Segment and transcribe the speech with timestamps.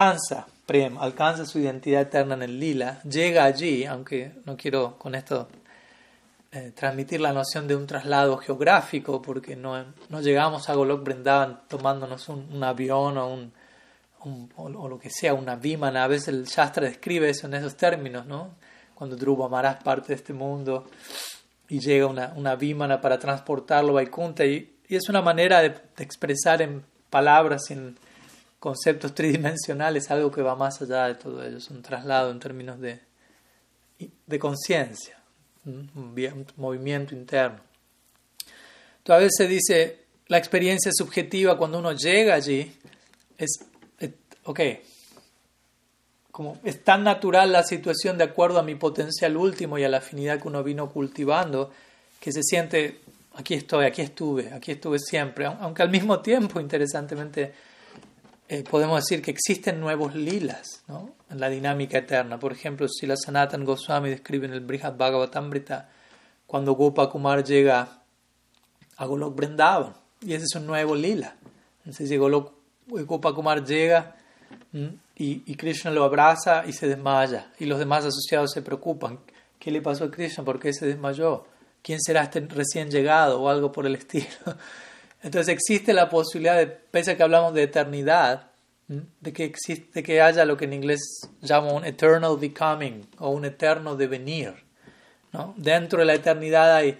[0.00, 5.16] alcanza Prem, alcanza su identidad eterna en el lila, llega allí, aunque no quiero con
[5.16, 5.48] esto
[6.52, 9.84] eh, transmitir la noción de un traslado geográfico, porque no,
[10.20, 13.34] llegamos a Golok Brindavan tomándonos un, avión o,
[14.24, 16.04] un, o, lo que sea, una vimana.
[16.04, 18.52] A veces el Shastra describe eso en esos términos, ¿no?
[18.94, 20.84] Cuando Dhruva Maharaj parte de este mundo
[21.68, 26.04] y llega una, una para transportarlo a Vaikunta, y, y es una manera de, de
[26.04, 27.96] expresar en palabras, en
[28.58, 32.80] conceptos tridimensionales, algo que va más allá de todo ello, es un traslado en términos
[32.80, 33.00] de,
[34.26, 35.18] de conciencia,
[35.64, 37.60] un, movimiento interno.
[38.98, 42.72] Entonces, a veces se dice, la experiencia subjetiva cuando uno llega allí
[43.36, 43.58] es,
[44.44, 44.60] ok,
[46.30, 49.98] como es tan natural la situación de acuerdo a mi potencial último y a la
[49.98, 51.72] afinidad que uno vino cultivando,
[52.20, 53.00] que se siente,
[53.34, 57.52] aquí estoy, aquí estuve, aquí estuve siempre, aunque al mismo tiempo, interesantemente,
[58.50, 61.14] eh, podemos decir que existen nuevos lilas ¿no?
[61.28, 62.38] en la dinámica eterna.
[62.38, 65.90] Por ejemplo, si la Sanatan Goswami describe en el Brihad Bhagavatamrita
[66.46, 68.00] cuando Gopa Kumar llega
[68.96, 71.36] a Golok Vrindavan, y ese es un nuevo lila.
[71.84, 72.52] Entonces Golok,
[72.86, 74.16] Gopa Kumar llega
[74.72, 79.18] y, y, Krishna lo abraza y se desmaya, y los demás asociados se preocupan.
[79.58, 80.42] ¿Qué le pasó a Krishna?
[80.42, 81.44] ¿Por qué se desmayó?
[81.82, 83.42] ¿Quién será este recién llegado?
[83.42, 84.26] o algo por el estilo.
[85.22, 88.50] Entonces existe la posibilidad, de, pese a que hablamos de eternidad,
[88.86, 91.00] de que, existe, que haya lo que en inglés
[91.42, 94.54] llama un eternal becoming o un eterno devenir.
[95.32, 95.54] ¿no?
[95.56, 96.98] Dentro de la eternidad hay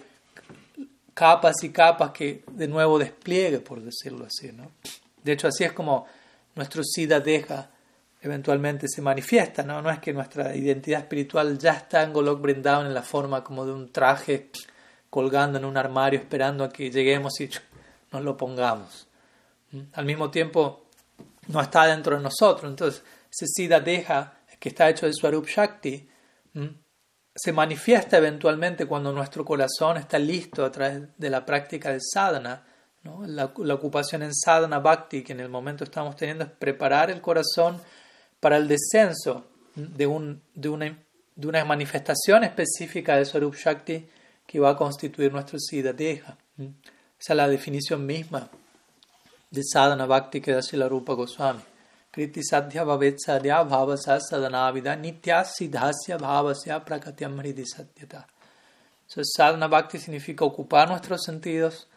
[1.13, 4.51] capas y capas que de nuevo despliegue, por decirlo así.
[4.51, 4.71] ¿no?
[5.23, 6.05] De hecho, así es como
[6.55, 7.69] nuestro SIDA deja
[8.21, 9.63] eventualmente se manifiesta.
[9.63, 9.81] ¿no?
[9.81, 13.65] no es que nuestra identidad espiritual ya está en Golok Brindavan en la forma como
[13.65, 14.49] de un traje
[15.09, 17.49] colgando en un armario esperando a que lleguemos y
[18.11, 19.07] nos lo pongamos.
[19.93, 20.87] Al mismo tiempo,
[21.47, 22.69] no está dentro de nosotros.
[22.69, 26.09] Entonces, ese Siddha Deja, que está hecho de Swarup Shakti,
[27.35, 32.65] se manifiesta eventualmente cuando nuestro corazón está listo a través de la práctica del sadhana.
[33.03, 37.79] La, ocupación en sadhana bhakti que en el momento estamos teniendo es preparar el corazón
[38.41, 40.05] para el descenso de,
[40.53, 40.97] de, una,
[41.35, 44.05] de una manifestación específica de Swarup Shakti
[44.45, 46.37] que va a constituir nuestro Siddha Deja.
[47.19, 48.49] Esa es la definición misma
[49.51, 51.61] de sadhana bhakti que da la Rupa Goswami.
[52.11, 58.25] Kriti sadhya bhavet sadhya bhavasa sadhanavida nitya siddhasya bhavasya prakatyam hridi satyata.
[59.07, 61.87] Entonces, sadhana bhakti significa ocupar nuestros sentidos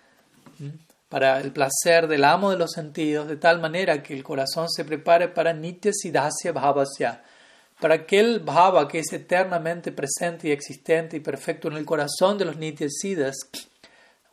[1.09, 4.85] para el placer del amo de los sentidos, de tal manera que el corazón se
[4.85, 7.23] prepare para nitya siddhasya bhavasya,
[7.81, 12.45] para aquel bhava que es eternamente presente y existente y perfecto en el corazón de
[12.45, 13.37] los nitya siddhas,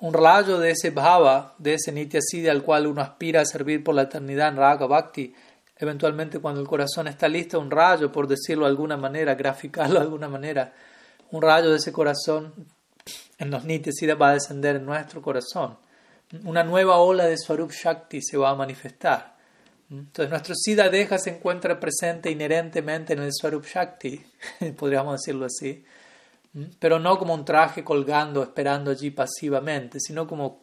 [0.01, 3.83] un rayo de ese bhava, de ese nitya siddha al cual uno aspira a servir
[3.83, 5.33] por la eternidad en raga bhakti,
[5.75, 10.05] eventualmente cuando el corazón está listo, un rayo, por decirlo de alguna manera, graficarlo de
[10.05, 10.73] alguna manera,
[11.31, 12.53] un rayo de ese corazón
[13.37, 15.77] en los nitya siddha va a descender en nuestro corazón.
[16.43, 19.35] Una nueva ola de Swarup Shakti se va a manifestar.
[19.89, 24.23] Entonces nuestro Siddha Deja se encuentra presente inherentemente en el Swarup Shakti,
[24.77, 25.83] podríamos decirlo así
[26.79, 30.59] pero no como un traje colgando, esperando allí pasivamente, sino como,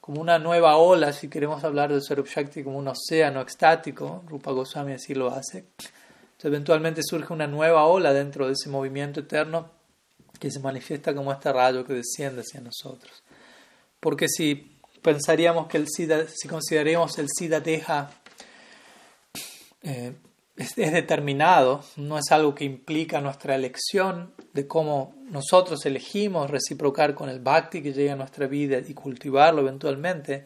[0.00, 4.50] como una nueva ola, si queremos hablar del Swarup Shakti como un océano extático, Rupa
[4.50, 5.58] Goswami así lo hace.
[5.58, 9.70] Entonces, eventualmente surge una nueva ola dentro de ese movimiento eterno
[10.38, 13.22] que se manifiesta como este rayo que desciende hacia nosotros.
[14.00, 18.10] Porque si pensaríamos que el SIDA, si consideraríamos el SIDA deja
[19.82, 20.12] eh,
[20.56, 27.28] es, determinado, no es algo que implica nuestra elección de cómo nosotros elegimos reciprocar con
[27.28, 30.44] el bhakti que llega a nuestra vida y cultivarlo eventualmente.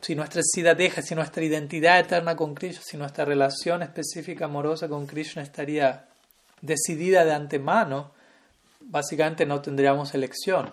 [0.00, 0.42] Si nuestra
[0.74, 6.06] deja, si nuestra identidad eterna con Krishna, si nuestra relación específica amorosa con Krishna estaría
[6.62, 8.12] decidida de antemano,
[8.80, 10.72] básicamente no tendríamos elección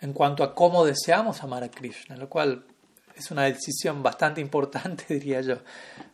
[0.00, 2.64] en cuanto a cómo deseamos amar a Krishna, lo cual
[3.16, 5.58] es una decisión bastante importante, diría yo.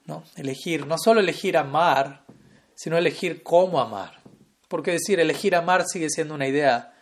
[0.07, 0.25] ¿no?
[0.37, 2.25] Elegir, no solo elegir amar,
[2.75, 4.21] sino elegir cómo amar.
[4.69, 6.95] Porque decir elegir amar sigue siendo una idea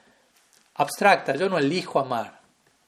[0.74, 1.34] abstracta.
[1.36, 2.40] Yo no elijo amar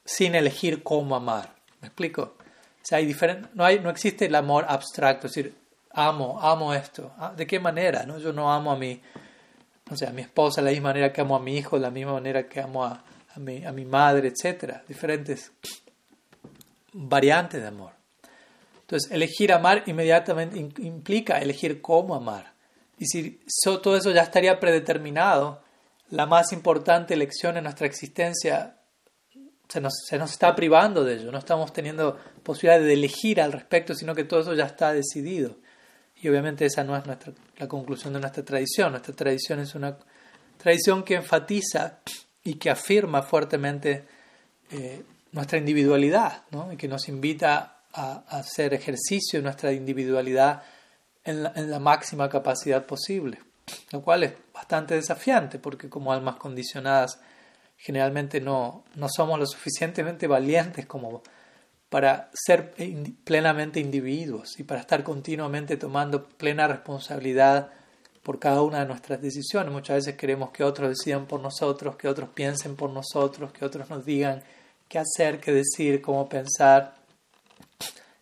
[0.05, 1.55] sin elegir cómo amar.
[1.81, 2.22] ¿Me explico?
[2.22, 3.16] O sea, hay
[3.55, 5.55] no, hay, no existe el amor abstracto, es decir,
[5.93, 7.12] amo, amo esto.
[7.19, 8.05] Ah, ¿De qué manera?
[8.05, 8.19] No?
[8.19, 9.00] Yo no amo a mi,
[9.90, 11.82] no sé, a mi esposa de la misma manera que amo a mi hijo, de
[11.82, 14.78] la misma manera que amo a, a, mi, a mi madre, etc.
[14.87, 15.52] Diferentes
[16.98, 17.92] variantes de amor.
[18.80, 22.54] Entonces, elegir amar inmediatamente implica elegir cómo amar.
[22.98, 25.62] Y si todo eso ya estaría predeterminado,
[26.10, 28.78] la más importante elección en nuestra existencia
[29.68, 31.30] se nos, está privando de ello.
[31.30, 35.56] No estamos teniendo posibilidad de elegir al respecto, sino que todo eso ya está decidido.
[36.20, 38.92] Y obviamente esa no es nuestra, la conclusión de nuestra tradición.
[38.92, 39.96] Nuestra tradición es una
[40.56, 41.98] tradición que enfatiza
[42.42, 44.04] y que afirma fuertemente
[44.70, 45.02] eh,
[45.32, 46.72] nuestra individualidad, ¿no?
[46.72, 50.62] y que nos invita a, hacer ejercicio de nuestra individualidad
[51.25, 53.38] en la, en la máxima capacidad posible,
[53.92, 57.19] lo cual es bastante desafiante porque como almas condicionadas
[57.76, 61.22] generalmente no, no somos lo suficientemente valientes como
[61.88, 62.74] para ser
[63.24, 67.70] plenamente individuos y para estar continuamente tomando plena responsabilidad
[68.22, 69.72] por cada una de nuestras decisiones.
[69.72, 73.88] Muchas veces queremos que otros decidan por nosotros, que otros piensen por nosotros, que otros
[73.88, 74.42] nos digan
[74.88, 76.96] qué hacer, qué decir, cómo pensar,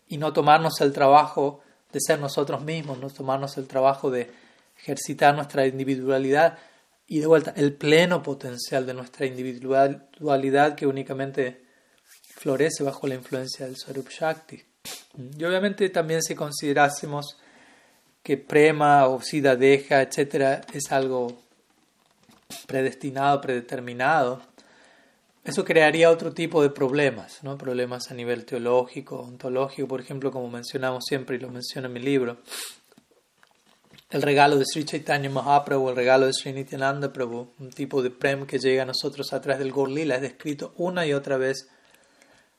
[0.09, 1.61] y no tomarnos el trabajo
[1.93, 4.31] de ser nosotros mismos, no tomarnos el trabajo de
[4.79, 6.59] ejercitar nuestra individualidad
[7.07, 11.65] y de vuelta el pleno potencial de nuestra individualidad que únicamente
[12.35, 14.63] florece bajo la influencia del Swarup Shakti.
[15.39, 17.39] Y obviamente también si considerásemos
[18.23, 21.41] que prema o sida deja, etcétera, es algo
[22.67, 24.43] predestinado, predeterminado,
[25.47, 27.57] eso crearía otro tipo de problemas, ¿no?
[27.57, 32.01] problemas a nivel teológico, ontológico, por ejemplo, como mencionamos siempre y lo menciono en mi
[32.01, 32.39] libro.
[34.11, 38.11] El regalo de Sri Chaitanya Mahaprabhu, el regalo de Sri Nityananda Prabhu, un tipo de
[38.11, 41.69] prem que llega a nosotros a través del Gorlila, es descrito una y otra vez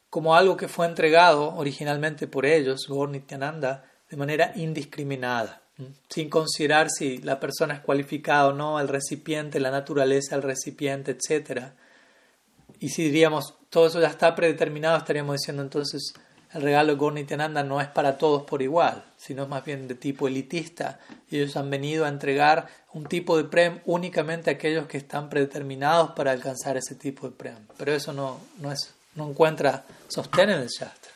[0.09, 5.61] como algo que fue entregado originalmente por ellos, Gaur Nityananda, de manera indiscriminada,
[6.09, 11.11] sin considerar si la persona es cualificada o no, el recipiente, la naturaleza del recipiente,
[11.11, 11.73] etc.
[12.79, 16.13] Y si diríamos, todo eso ya está predeterminado, estaríamos diciendo entonces
[16.53, 19.95] el regalo de Gaur Nityananda no es para todos por igual, sino más bien de
[19.95, 20.99] tipo elitista.
[21.29, 26.11] Ellos han venido a entregar un tipo de prem únicamente a aquellos que están predeterminados
[26.11, 27.57] para alcanzar ese tipo de prem.
[27.77, 31.11] Pero eso no, no es no encuentra sostén en el Shastra.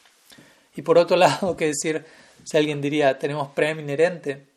[0.75, 2.05] Y por otro lado, que decir,
[2.43, 4.47] si alguien diría, tenemos premio inherente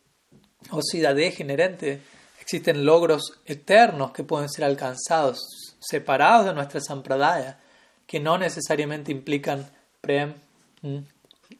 [0.71, 2.01] o sidadeja inherente,
[2.41, 7.59] existen logros eternos que pueden ser alcanzados, separados de nuestra sampradaya,
[8.07, 9.69] que no necesariamente implican
[10.01, 10.33] prem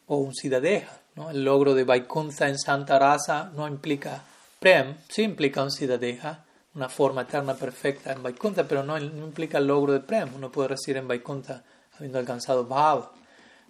[0.07, 0.91] o un sidadeja.
[1.15, 1.29] ¿no?
[1.29, 4.23] El logro de Vaikuntha en Santa Rasa no implica
[4.59, 6.43] prem, sí implica un sidadeja,
[6.75, 10.33] una forma eterna perfecta en Vaikuntha, pero no, implica el logro de prem.
[10.35, 11.63] Uno puede recibir en Vaikuntha
[11.97, 13.09] habiendo alcanzado Bhav,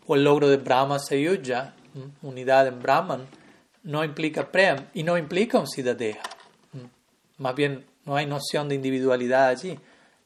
[0.08, 1.74] o el logro de Brahma Sayuja,
[2.22, 3.28] unidad en Brahman,
[3.84, 6.22] no implica Prem y no implica un Siddhadeha.
[7.38, 9.78] Más bien, no hay noción de individualidad allí.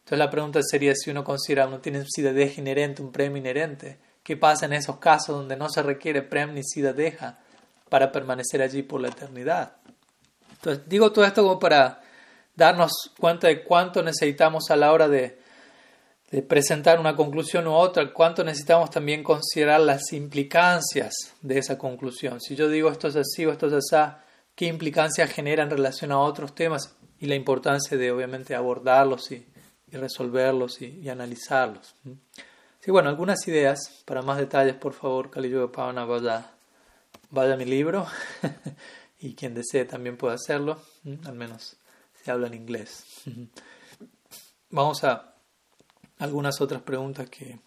[0.10, 4.00] Entonces la pregunta sería si uno considera uno tiene un Siddhadeha inherente, un Prem inherente,
[4.24, 7.38] ¿qué pasa en esos casos donde no se requiere Prem ni Siddhadeha
[7.90, 9.74] para permanecer allí por la eternidad?
[10.54, 12.02] Entonces digo todo esto como para
[12.56, 15.38] darnos cuenta de cuánto necesitamos a la hora de
[16.32, 22.42] de presentar una conclusión u otra, cuánto necesitamos también considerar las implicancias de esa conclusión.
[22.42, 24.16] Si yo digo esto es así o esto es así,
[24.56, 29.46] qué implicancias genera en relación a otros temas y la importancia de obviamente abordarlos y,
[29.97, 31.95] resolverlos y, analizarlos.
[32.80, 34.03] Sí, bueno, algunas ideas.
[34.06, 36.51] Para más detalles, por favor, Kali Pavana, vaya,
[37.30, 38.07] vaya a mi libro
[39.19, 40.81] y quien desee también puede hacerlo,
[41.25, 41.77] al menos
[42.24, 43.06] si habla en inglés.
[44.69, 45.33] Vamos a
[46.19, 47.59] algunas otras preguntas que,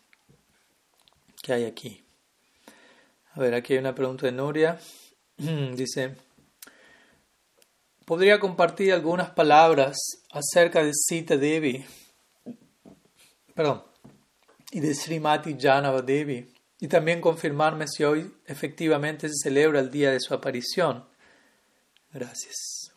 [1.42, 2.02] que hay aquí.
[3.34, 4.78] A ver, aquí hay una pregunta de Nuria.
[5.36, 6.16] Dice,
[8.04, 9.96] ¿podría compartir algunas palabras
[10.31, 11.84] acerca de Sita Devi?
[13.55, 13.82] Perdón,
[14.71, 16.53] y de Srimati Janava Devi.
[16.81, 21.05] Y también confirmarme si hoy efectivamente se celebra el día de su aparición.
[22.13, 22.93] Gracias.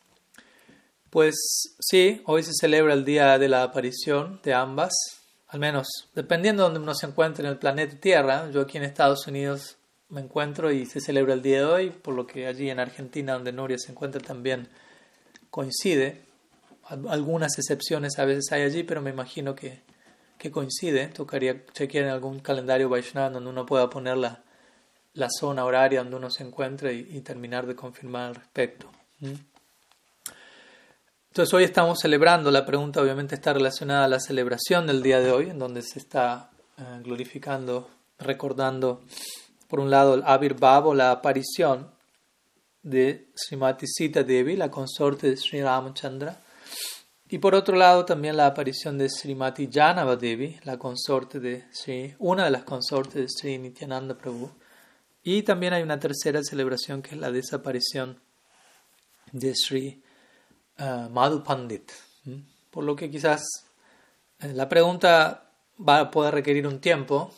[1.10, 1.36] Pues
[1.80, 4.94] sí, hoy se celebra el día de la aparición de ambas
[5.56, 8.84] al menos dependiendo de donde uno se encuentre en el planeta Tierra, yo aquí en
[8.84, 9.78] Estados Unidos
[10.10, 13.34] me encuentro y se celebra el día de hoy, por lo que allí en Argentina,
[13.34, 14.68] donde Nuria se encuentra, también
[15.50, 16.22] coincide.
[16.84, 19.82] Algunas excepciones a veces hay allí, pero me imagino que,
[20.46, 21.08] que coincide.
[21.08, 24.44] Tocaría chequear en algún calendario Vaishnava donde uno pueda poner la,
[25.14, 28.92] la zona horaria donde uno se encuentra y, terminar de confirmar al respecto.
[29.22, 29.34] ¿Mm?
[31.30, 35.32] Entonces hoy estamos celebrando, la pregunta obviamente está relacionada a la celebración del día de
[35.32, 39.02] hoy, en donde se está eh, glorificando, recordando,
[39.68, 41.90] por un lado, el Abir Babo, la aparición
[42.84, 46.40] de Srimati Sita Devi, la consorte de Sri Ramachandra,
[47.28, 52.16] y por otro lado también la aparición de Srimati Janava Devi, la consorte de Sri,
[52.20, 54.52] una de las consortes de Sri Nityananda Prabhu.
[55.24, 58.20] Y también hay una tercera celebración que es la desaparición
[59.32, 60.04] de Sri
[60.80, 61.10] uh.
[62.70, 63.44] Por lo que quizás
[64.40, 67.34] eh, la pregunta va a poder requerir un tiempo,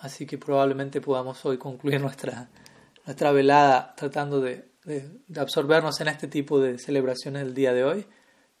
[0.00, 2.48] así que probablemente podamos hoy concluir nuestra,
[3.04, 8.06] nuestra velada tratando de de, absorbernos en este tipo de celebraciones del día de hoy.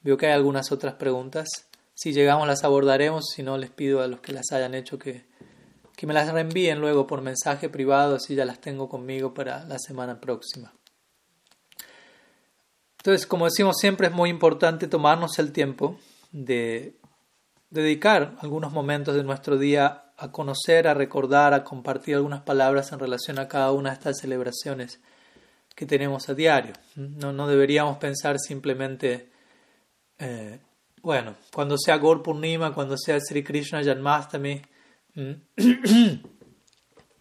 [0.06, 1.48] Veo que hay algunas otras preguntas.
[1.94, 5.24] Si llegamos las abordaremos, si no les pido a los que las hayan hecho que,
[5.96, 9.80] que me las reenvíen luego por mensaje privado, así ya las tengo conmigo para la
[9.80, 10.72] semana próxima.
[12.98, 15.98] Entonces, como decimos siempre, es muy importante tomarnos el tiempo
[16.30, 16.94] de
[17.70, 23.00] dedicar algunos momentos de nuestro día a conocer, a recordar, a compartir algunas palabras en
[23.00, 25.00] relación a cada una de estas celebraciones
[25.74, 26.74] que tenemos a diario.
[26.94, 29.34] No, no deberíamos pensar simplemente,
[30.18, 30.58] eh,
[31.02, 34.60] bueno, cuando sea Gaur Purnima, cuando sea Sri Krishna Janmastami,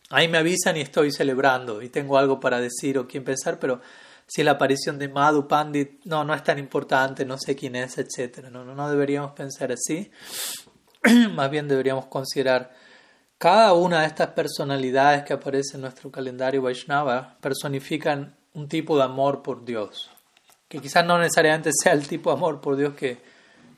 [0.10, 3.82] ahí me avisan y estoy celebrando y tengo algo para decir o quién pensar, pero
[4.28, 7.98] si la aparición de Madhu Pandit, no, no es tan importante, no sé quién es,
[7.98, 8.50] etc.
[8.50, 10.12] No, no, deberíamos pensar así.
[11.36, 12.74] Más bien deberíamos considerar
[13.38, 19.04] cada una de estas personalidades que aparecen en nuestro calendario Vaishnava personifican un tipo de
[19.04, 20.10] amor por Dios,
[20.68, 23.18] que quizás no necesariamente sea el tipo de amor por Dios que,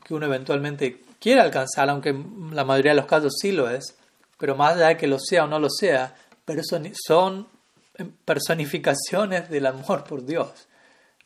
[0.04, 2.12] que uno eventualmente quiere alcanzar, aunque
[2.52, 3.96] la mayoría de los casos sí lo es,
[4.38, 6.14] pero más allá de que lo sea o no lo sea,
[6.44, 7.48] pero son, son
[8.24, 10.68] personificaciones del amor por Dios,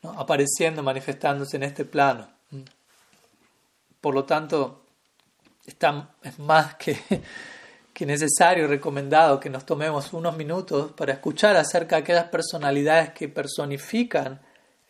[0.03, 2.29] apareciendo, manifestándose en este plano.
[4.01, 4.87] Por lo tanto,
[5.65, 6.99] está, es más que,
[7.93, 13.29] que necesario, recomendado que nos tomemos unos minutos para escuchar acerca de aquellas personalidades que
[13.29, 14.41] personifican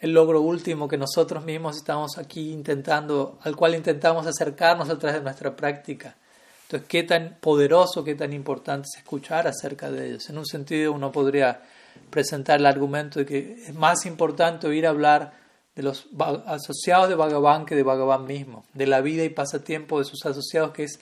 [0.02, 5.20] el logro último que nosotros mismos estamos aquí intentando, al cual intentamos acercarnos a través
[5.20, 6.16] de nuestra práctica.
[6.64, 10.28] Entonces, qué tan poderoso, qué tan importante es escuchar acerca de ellos.
[10.28, 11.62] En un sentido, uno podría
[12.10, 15.34] presentar el argumento de que es más importante oír hablar
[15.76, 16.08] de los
[16.46, 20.72] asociados de Bhagavan que de Bhagavan mismo, de la vida y pasatiempo de sus asociados,
[20.72, 20.98] que es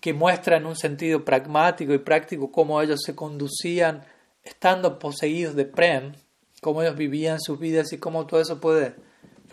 [0.00, 4.02] que muestra en un sentido pragmático y práctico cómo ellos se conducían
[4.42, 6.14] estando poseídos de Prem,
[6.60, 8.94] cómo ellos vivían sus vidas y cómo todo eso puede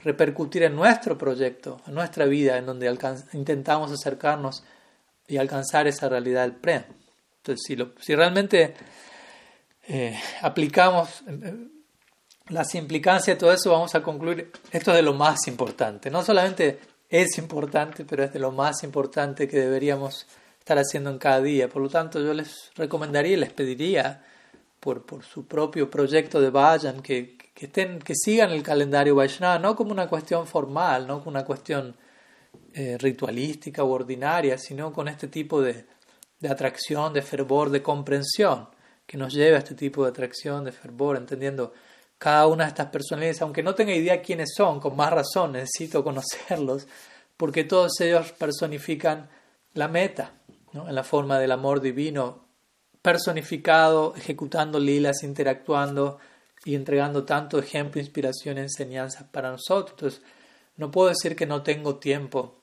[0.03, 2.87] repercutir en nuestro proyecto, en nuestra vida, en donde
[3.33, 4.63] intentamos acercarnos
[5.27, 6.83] y alcanzar esa realidad del Prem.
[7.37, 8.73] Entonces, si, realmente
[9.87, 11.67] eh, aplicamos eh,
[12.49, 16.09] las implicancias de todo eso, vamos a concluir, esto es de lo más importante.
[16.09, 20.27] No solamente es importante, pero es de lo más importante que deberíamos
[20.59, 21.69] estar haciendo en cada día.
[21.69, 24.23] Por lo tanto, yo les recomendaría y les pediría,
[24.87, 29.59] por, por su propio proyecto de Vayan, que, que, estén, que sigan el calendario Vaishnava,
[29.59, 31.93] no como una cuestión formal, no como una cuestión
[32.73, 35.85] eh, ritualística u ordinaria, sino con este tipo de,
[36.39, 38.69] de atracción, de fervor, de comprensión
[39.05, 41.73] que nos lleve a este tipo de atracción, de fervor, entendiendo
[42.17, 46.01] cada una de estas personalidades, aunque no tenga idea quiénes son, con más razón necesito
[46.01, 46.87] conocerlos,
[47.35, 49.27] porque todos ellos personifican
[49.73, 50.31] la meta,
[50.71, 50.87] ¿no?
[50.87, 52.46] en la forma del amor divino,
[53.07, 56.19] personificado, ejecutando lilas, interactuando
[56.65, 60.21] y entregando tanto ejemplo, inspiración, enseñanzas para nosotros.
[60.75, 62.61] No puedo decir que no tengo tiempo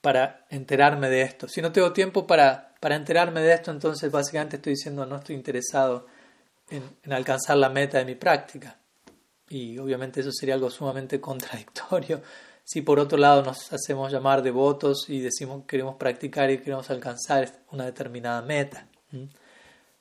[0.00, 1.48] para enterarme de esto.
[1.48, 5.36] Si no tengo tiempo para para enterarme de esto, entonces básicamente estoy diciendo no estoy
[5.36, 6.06] interesado
[6.70, 8.78] en, alcanzar la meta de mi práctica.
[9.50, 12.22] Y obviamente eso sería algo sumamente contradictorio
[12.64, 16.88] si por otro lado nos hacemos llamar devotos y decimos que queremos practicar y queremos
[16.88, 18.86] alcanzar una determinada meta.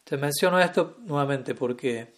[0.07, 2.13] Entonces menciono esto nuevamente porque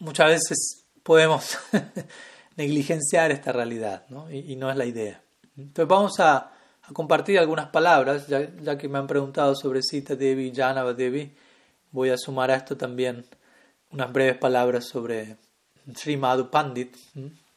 [0.00, 1.56] muchas veces podemos
[2.56, 4.30] negligenciar esta realidad ¿no?
[4.30, 5.22] Y, no es la idea.
[5.56, 6.52] Entonces vamos a
[6.92, 11.34] compartir algunas palabras, ya, ya que me han preguntado sobre Sita Devi y Janava Devi.
[11.90, 13.24] Voy a sumar a esto también
[13.90, 15.38] unas breves palabras sobre
[15.94, 16.94] Sri Madhu Pandit.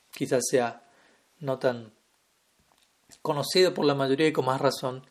[0.09, 0.83] Quizás sea
[1.41, 1.91] no tan
[3.21, 5.05] conocido por la mayoría y con más razón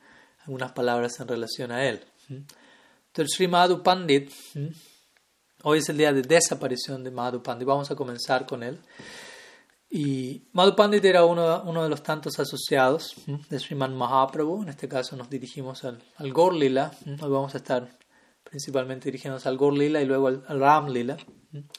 [0.46, 2.02] algunas palabras en relación a él.
[3.16, 4.30] Entonces, Sri Madhu Pandit,
[5.62, 7.66] hoy es el día de desaparición de Madhu Pandit.
[7.66, 8.78] Vamos a comenzar con él.
[9.88, 13.14] Y Madhu Pandit era uno, de los tantos asociados
[13.48, 14.64] de Sriman Mahaprabhu.
[14.64, 16.90] En este caso nos dirigimos al, al Gaur Lila.
[17.06, 17.88] Hoy vamos a estar
[18.44, 21.16] principalmente dirigiéndonos al Gaur Lila y luego al, Ram Lila.
[21.54, 21.70] Entonces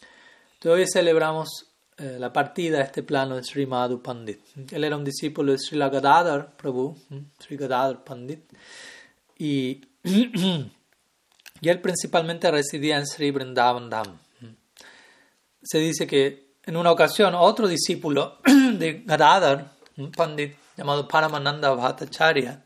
[0.65, 1.67] hoy celebramos
[2.00, 4.39] eh, la partida de este plano de Sri Madhu Pandit.
[4.72, 6.98] Él era un discípulo de Sri Gadadhar Prabhu,
[7.38, 8.41] Sri Gadadhar Pandit.
[9.38, 9.82] Y,
[11.61, 14.17] y él principalmente residía en Sri Vrindavan Dham.
[15.61, 22.65] Se dice que en una ocasión, otro discípulo de Gadadhar, un pandit llamado Paramananda Bhattacharya,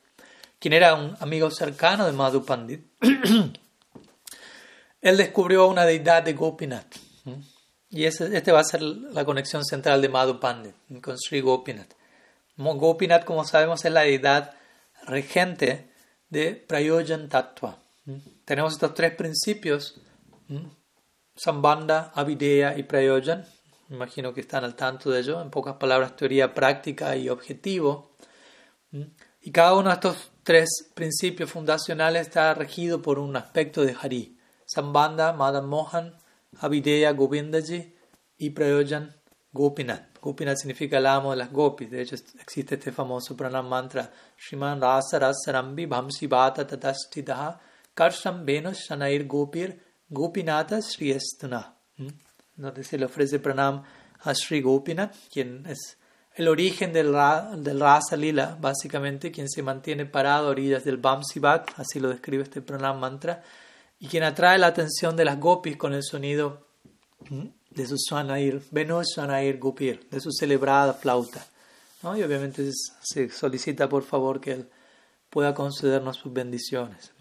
[0.60, 2.86] quien era un amigo cercano de Madhu Pandit,
[5.02, 6.96] él descubrió una deidad de Gopinath.
[7.90, 11.94] Y ese, este va a ser la conexión central de Madhu Pandit con Sri Gopinath.
[12.58, 14.54] Gopinath, como sabemos, es la deidad
[15.06, 15.90] regente
[16.30, 17.81] de Prayojan Tattva.
[18.46, 20.02] Tenemos estos tres principios
[21.36, 23.46] Sambanda, Avideya y Prayojan.
[23.90, 25.42] Imagino que están al tanto de ello.
[25.42, 28.16] En pocas palabras, teoría práctica y objetivo.
[29.42, 34.38] Y cada uno de estos tres principios fundacionales está regido por un aspecto de Hari.
[34.66, 36.16] Sambanda, Madan Mohan,
[36.60, 37.96] Avideya, Govindaji
[38.38, 39.16] y Prayojan,
[39.52, 40.20] Gopinath.
[40.22, 41.90] Gopinath significa el amo de las gopis.
[41.90, 44.12] De hecho, existe este famoso pranam mantra.
[44.38, 47.60] Shriman Rasa Rasarambi Bhamsi Bhata Tatastitaha
[47.94, 49.80] Karsham Venus Shanair Gopir
[50.10, 51.76] Gopinata Estuna.
[51.98, 52.08] ¿Mm?
[52.56, 53.84] Donde se le ofrece pranam
[54.20, 55.98] a Sri Gopinath, quien es
[56.36, 57.14] el origen del,
[57.58, 62.10] del Rasa Lila, básicamente, quien se mantiene parado a orillas del Bhamsi Bhat, así lo
[62.10, 63.44] describe este pranam mantra,
[64.00, 66.68] y quien atrae la atención de las gopis con el sonido
[67.30, 67.48] ¿Mm?
[67.70, 71.46] de su Swanair, Venus Swanair Gopir, de su celebrada flauta.
[72.04, 72.18] ¿no?
[72.18, 72.70] Y obviamente
[73.02, 74.70] se solicita por favor que él
[75.30, 77.14] pueda concedernos sus bendiciones.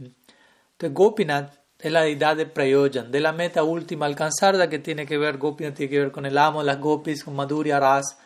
[0.80, 5.18] Entonces Gopinath es la deidad de Prayojan, de la meta última alcanzada que tiene que
[5.18, 8.16] ver, Gopinath tiene que ver con el amo las gopis, con Madhurya Ras,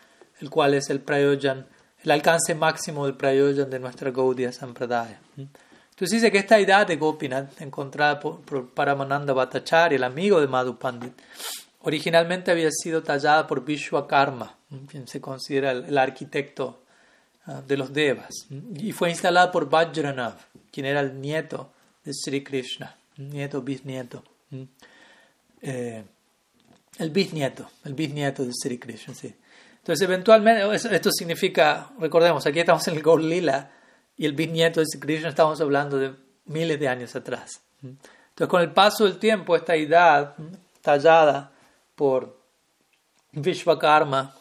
[0.41, 1.67] el cual es el Prayojan,
[2.05, 5.19] el alcance máximo del Prayojan de nuestra Gaudiya Sampradaya.
[5.37, 10.47] Entonces dice que esta deidad de Gopinath, encontrada por, por Paramananda Bhattacharya, el amigo de
[10.47, 11.13] Madhu Pandit,
[11.87, 14.57] Originalmente había sido tallada por Vishwakarma,
[14.89, 16.81] quien se considera el, arquitecto
[17.47, 18.31] ah, de los devas,
[18.75, 20.35] y fue instalada por Vajranav,
[20.73, 24.23] quien era el nieto de Sri Krishna, nieto bisnieto.
[25.61, 26.05] Eh,
[26.99, 29.35] el bisnieto, el bisnieto de Sri Krishna, sí.
[29.79, 35.01] Entonces, eventualmente, esto significa, recordemos, aquí estamos en el Gaur y el bisnieto de Sri
[35.01, 36.15] Krishna estamos hablando de
[36.47, 37.63] miles de años atrás.
[37.83, 40.37] Entonces, con el paso del tiempo, esta edad
[40.81, 41.53] tallada
[41.95, 42.41] por
[43.33, 44.37] Vishwakarma,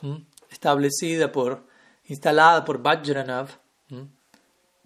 [0.49, 1.67] establecida por,
[2.05, 3.49] instalada por Vajranav,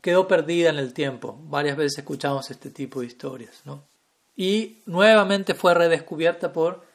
[0.01, 1.39] quedó perdida en el tiempo.
[1.44, 3.84] Varias veces escuchamos este tipo de historias, ¿no?
[4.36, 6.86] Y nuevamente fue redescubierta por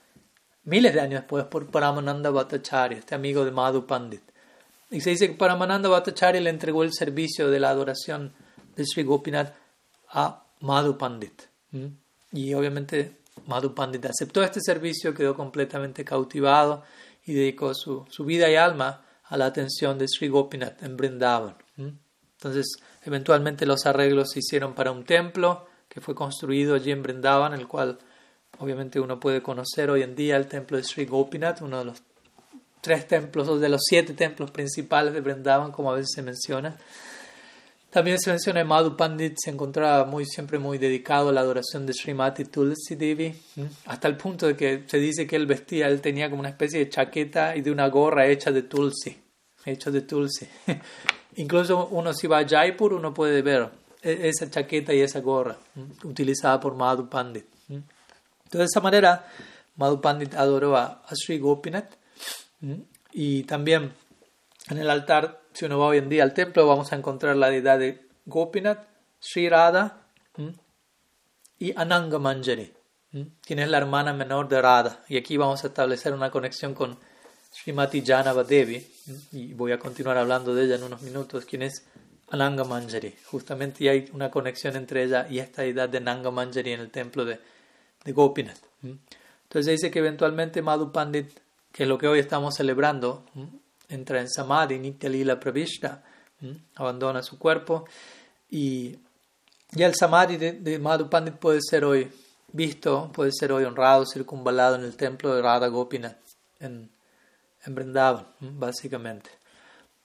[0.65, 4.23] miles de años después por Paramananda Bhattacharya, este amigo de Madhu Pandit.
[4.91, 8.33] Y se dice que Paramananda Bhattacharya le entregó el servicio de la adoración
[8.77, 9.55] de Sri Gopinath
[10.11, 11.43] a Madhu Pandit.
[12.33, 16.85] Y obviamente Madhu Pandit aceptó este servicio, quedó completamente cautivado
[17.25, 21.57] y dedicó su, su vida y alma a la atención de Sri Gopinath en Brindavan.
[22.43, 22.75] Entonces,
[23.05, 27.69] eventualmente los arreglos se hicieron para un templo que fue construido allí en Brindavan, el
[27.69, 27.99] cual
[28.59, 32.03] obviamente uno puede conocer hoy en día, el templo de Sri Gopinath, uno de los
[32.81, 36.77] tres templos o de los siete templos principales de Brindavan, como a veces se menciona.
[37.91, 41.87] También se menciona que Madhu Pandit se encontraba muy, siempre muy dedicado a la adoración
[41.87, 43.33] de Srimati Tulsi Devi,
[43.85, 46.81] hasta el punto de que se dice que él vestía, él tenía como una especie
[46.81, 49.17] de chaqueta y de una gorra hecha de Tulsi,
[49.65, 50.49] hecha de Tulsi.
[51.37, 53.71] Incluso uno si va a Jaipur, uno puede ver
[54.03, 55.57] e, esa chaqueta y esa gorra
[56.05, 57.47] utilizada por Madhu Pandit.
[57.69, 59.27] Entonces, de esa manera,
[59.77, 61.97] Madhu Pandit adoró a, Sri Gopinath
[63.13, 63.93] y también
[64.69, 67.51] en el altar si uno va hoy en día al templo, vamos a encontrar la
[67.51, 68.87] deidad de Gopinath,
[69.21, 69.99] Sri Radha
[71.59, 72.73] y Ananga Manjari,
[73.43, 75.01] quien es la hermana menor de Radha.
[75.09, 76.99] Y aquí vamos a establecer una conexión con
[77.53, 78.85] Srimati Janava Devi,
[79.33, 81.85] y voy a continuar hablando de ella en unos minutos, quien es
[82.31, 83.15] Ananga Manjari.
[83.27, 87.25] Justamente hay una conexión entre ella y esta deidad de Ananga Manjari en el templo
[87.25, 87.39] de,
[88.05, 88.61] de Gopinath.
[88.83, 91.29] Entonces dice que eventualmente Madhu Pandit,
[91.71, 93.25] que es lo que hoy estamos celebrando,
[93.89, 96.03] entra en samadhi, nitya lila pravishta,
[96.75, 97.85] abandona su cuerpo
[98.51, 98.97] y
[99.71, 102.11] ya el samadhi de, de Madhu Pandit puede ser hoy
[102.53, 106.17] visto, puede ser hoy honrado, circunvalado en el templo de Radha Gopinath
[106.61, 106.91] en,
[107.65, 109.31] en Vrindavan, básicamente.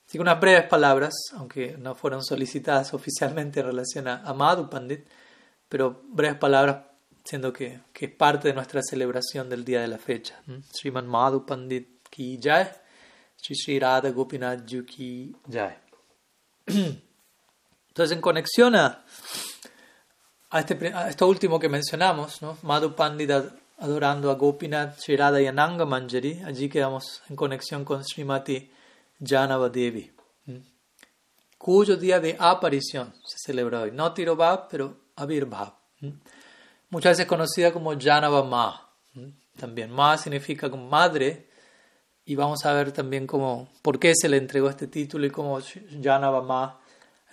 [0.06, 5.06] Así que unas breves palabras, aunque no fueron solicitadas oficialmente en relación a, Madhu Pandit,
[5.67, 6.86] pero breves palabras
[7.24, 10.41] siendo que, que, es parte de nuestra celebración del día de la fecha.
[10.72, 12.70] Sriman Madhu Pandit ki jai.
[13.38, 15.78] Sri Sri Radha Gopinath Ki Jai.
[16.67, 19.04] Entonces, en conexión a,
[20.54, 22.58] este, a, esto último que mencionamos, ¿no?
[22.63, 23.43] Madhu Pandita
[23.78, 28.72] adorando a Gopinath, Sri Radha y Ananga Manjari, allí quedamos en conexión con Srimati
[29.24, 30.12] Janava Devi,
[31.58, 33.92] cuyo día de aparición se celebra hoy.
[33.92, 35.74] No Tirobhav, pero Avirbhav.
[36.90, 38.90] Muchas veces conocida como Janava Ma.
[39.58, 41.50] También Ma significa madre.
[42.26, 45.60] Y vamos a ver también cómo, por qué se le entregó este título y cómo
[46.04, 46.80] Janavama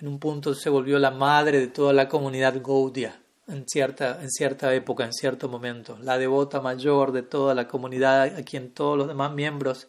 [0.01, 4.31] en un punto se volvió la madre de toda la comunidad Gaudiya en cierta, en
[4.31, 8.97] cierta época, en cierto momento, la devota mayor de toda la comunidad a quien todos
[8.97, 9.87] los demás miembros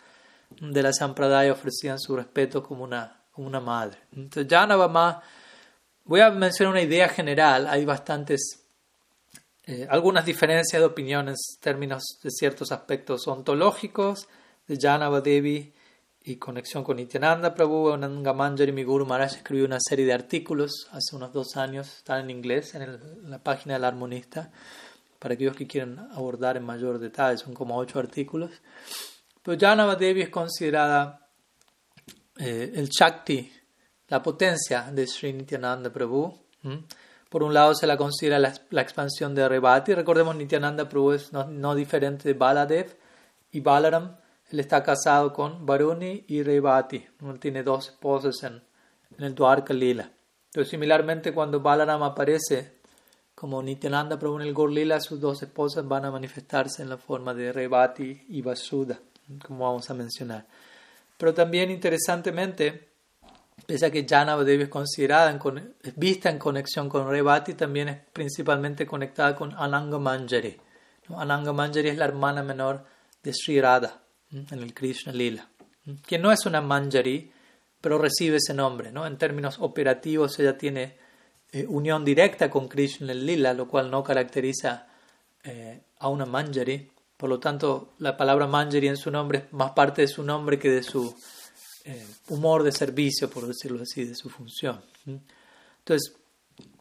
[0.59, 3.97] de la Sampradaya ofrecían su respeto como una, como una madre.
[4.11, 5.21] Entonces, Janavama,
[6.03, 8.65] voy a mencionar una idea general, hay bastantes
[9.67, 14.27] eh, algunas diferencias de opiniones en términos de ciertos aspectos ontológicos
[14.67, 15.73] de Janava Devi
[16.27, 17.91] y conexión con Nityananda Prabhu.
[17.91, 22.21] Ananga Manjari, mi Guru Maharaj, escribió una serie de artículos hace unos dos años, están
[22.21, 24.51] en inglés, en, la página del armonista,
[25.19, 28.51] para aquellos que quieran abordar en mayor detalle, son como ocho artículos.
[29.43, 31.29] Pero Janava Devi es considerada
[32.39, 33.51] eh, el Shakti,
[34.07, 36.33] la potencia de Sri Nityananda Prabhu.
[37.29, 39.93] Por un lado se la considera la, expansión de Rebati.
[39.93, 42.97] Recordemos, Nityananda Prabhu es no, diferente de Baladev
[43.51, 44.17] y Balaram.
[44.51, 47.05] Él está casado con Varuni y Rebati.
[47.21, 48.61] Él tiene dos esposas en,
[49.17, 50.11] el Dwarka Lila.
[50.47, 52.75] Entonces, similarmente, cuando Balaram aparece
[53.33, 57.51] como Nityananda Prabhu el Gorlila, sus dos esposas van a manifestarse en la forma de
[57.51, 58.99] Rebati y Vasuda,
[59.45, 60.45] como vamos a mencionar.
[61.17, 62.89] Pero también, interesantemente,
[63.65, 67.97] Pese a que Jana Devi es considerada, en, vista en conexión con Revati, también es
[68.11, 70.59] principalmente conectada con Ananga Manjari.
[71.15, 72.83] Ananga Manjari es la hermana menor
[73.23, 74.04] de Sri Radha
[74.35, 75.47] en el Krishna Lila,
[76.05, 77.31] que no es una Manjari,
[77.79, 78.91] pero recibe ese nombre.
[78.91, 79.05] ¿no?
[79.05, 80.97] En términos operativos, ella tiene
[81.51, 84.87] eh, unión directa con Krishna Lila, lo cual no caracteriza
[85.43, 86.91] eh, a una Manjari.
[87.15, 90.59] Por lo tanto, la palabra Manjari en su nombre es más parte de su nombre
[90.59, 91.15] que de su
[91.85, 94.81] eh, humor de servicio, por decirlo así, de su función.
[95.05, 96.15] Entonces,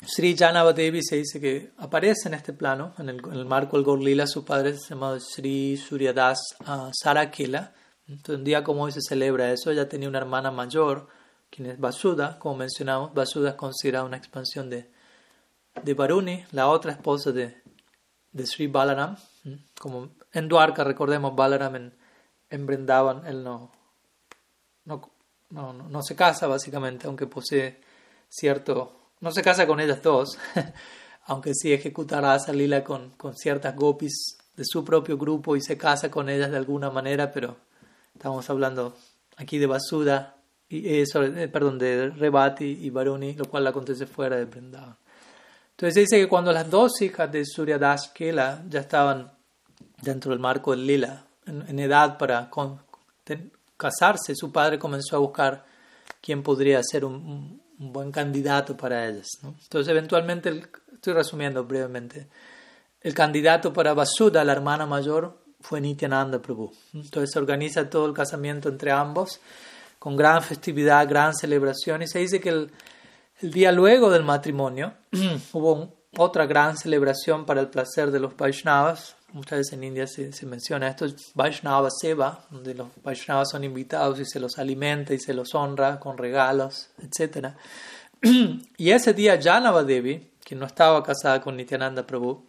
[0.07, 4.27] Sri Janava Devi se dice que aparece en este plano, en el, marco del Gorlila,
[4.27, 7.73] su padre se llama Sri Suryadas uh, Sarakela.
[8.07, 11.09] Entonces, un día como hoy se celebra eso, ella tenía una hermana mayor,
[11.49, 14.91] quien es Vasuda, como mencionamos, Vasuda es considerada una expansión de,
[15.83, 17.63] de Varuni, la otra esposa de,
[18.33, 19.17] de Sri Balaram.
[19.79, 21.95] Como en Dwarka, recordemos, Balaram en,
[22.51, 23.73] en Brindavan, él no,
[24.85, 25.11] no,
[25.51, 27.81] no, no, se casa básicamente, aunque posee
[28.29, 30.39] cierto, no se casa con ellas dos,
[31.25, 35.79] aunque sí ejecutará a lila con, con ciertas gopis de su propio grupo y se
[35.79, 37.57] casa con ellas de alguna manera, pero
[38.15, 38.95] estamos hablando
[39.39, 40.37] aquí de Basuda,
[40.69, 44.97] y, eh, eh, perdón, de Rebati y Varuni, lo cual acontece fuera de Vrindavan.
[45.71, 49.33] Entonces dice que cuando las dos hijas de Suryadas Kela ya estaban
[50.03, 52.51] dentro del marco del lila, en, edad para
[53.79, 55.65] casarse, su padre comenzó a buscar
[56.21, 59.29] quién podría ser un, buen candidato para ellas.
[59.43, 62.29] Entonces, eventualmente, estoy resumiendo brevemente,
[63.01, 66.71] el candidato para Vasuda, la hermana mayor, fue Nityananda Prabhu.
[66.93, 69.41] Entonces se organiza todo el casamiento entre ambos
[69.99, 72.71] con gran festividad, gran celebración y se dice que el,
[73.41, 74.95] día luego del matrimonio
[75.53, 80.47] hubo otra gran celebración para el placer de los Vaishnavas, Muchas veces en India se,
[80.47, 85.19] menciona esto, es Vaishnava Seva, donde los Vaishnavas son invitados y se los alimenta y
[85.19, 87.49] se los honra con regalos, etc.
[88.77, 92.47] Y ese día Janava Devi, que no estaba casada con Nityananda Prabhu,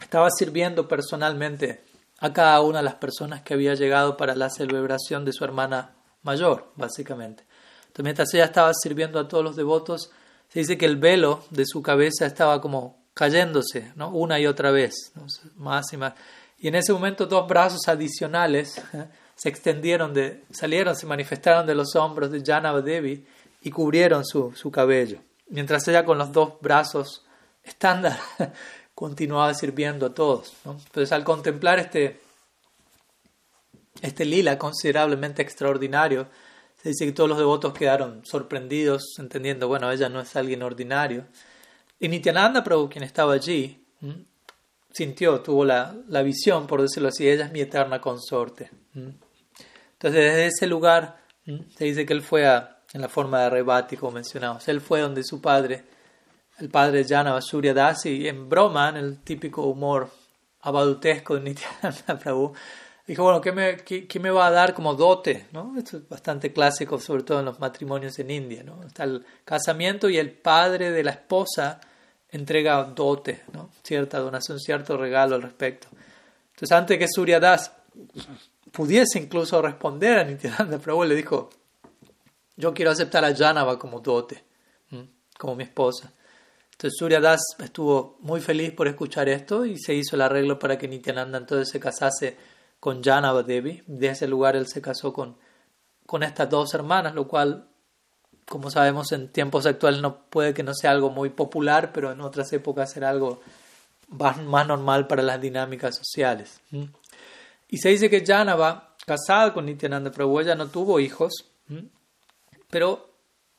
[0.00, 1.82] estaba sirviendo personalmente
[2.20, 5.90] a cada una de las personas que había llegado para la celebración de su hermana
[6.22, 7.44] mayor, básicamente.
[7.88, 10.10] Entonces, mientras ella estaba sirviendo a todos los devotos,
[10.48, 14.10] se dice que el velo de su cabeza estaba como cayéndose, ¿no?
[14.10, 15.12] Una y otra vez,
[15.56, 16.14] más y más.
[16.58, 19.08] Y en ese momento dos brazos adicionales ¿eh?
[19.34, 23.26] se extendieron, de, salieron, se manifestaron de los hombros de Janava Devi
[23.62, 25.18] y cubrieron su, su cabello.
[25.48, 27.24] Mientras ella con los dos brazos
[27.64, 28.18] estándar
[28.94, 30.52] continuaba sirviendo a todos.
[30.64, 32.20] Entonces al contemplar este,
[34.00, 36.28] este lila considerablemente extraordinario,
[36.82, 41.26] se dice que todos los devotos quedaron sorprendidos, entendiendo, bueno, ella no es alguien ordinario.
[42.02, 43.80] Y Nityananda Prabhu, quien estaba allí,
[44.90, 48.72] sintió, tuvo la, la, visión, por decirlo así, ella es mi eterna consorte.
[48.92, 49.20] Entonces,
[50.00, 54.10] desde ese lugar se dice que él fue a, en la forma de rebati, como
[54.10, 54.66] mencionamos.
[54.66, 55.84] Él fue donde su padre,
[56.58, 60.10] el padre Jana Surya Dasi, en broma, en el típico humor
[60.62, 62.52] abadutesco de Nityananda Prabhu,
[63.06, 65.46] dijo, bueno, ¿qué me, qué, me, va a dar como dote?
[65.52, 65.78] ¿no?
[65.78, 68.64] Esto es bastante clásico, sobre todo en los matrimonios en India.
[68.64, 68.82] ¿no?
[68.82, 71.80] Está el casamiento y el padre de la esposa
[72.32, 73.70] entrega dote, ¿no?
[73.82, 75.88] cierta donación, cierto regalo al respecto.
[76.50, 77.70] Entonces, antes que Surya Das
[78.72, 81.50] pudiese incluso responder a Nityananda Prabhu, le dijo,
[82.56, 84.42] yo quiero aceptar a Janava como dote,
[85.38, 86.12] como mi esposa.
[86.72, 90.78] Entonces Surya Das estuvo muy feliz por escuchar esto y se hizo el arreglo para
[90.78, 92.36] que Nityananda entonces se casase
[92.80, 93.82] con Janava Devi.
[93.86, 95.36] De ese lugar él se casó con,
[96.06, 97.68] con estas dos hermanas, lo cual
[98.46, 102.20] como sabemos en tiempos actuales no puede que no sea algo muy popular, pero en
[102.20, 103.40] otras épocas era algo
[104.08, 106.60] más, normal para las dinámicas sociales.
[107.68, 111.32] Y se dice que Janava, casada con Nityananda Prabhu, ella no tuvo hijos,
[112.70, 113.08] pero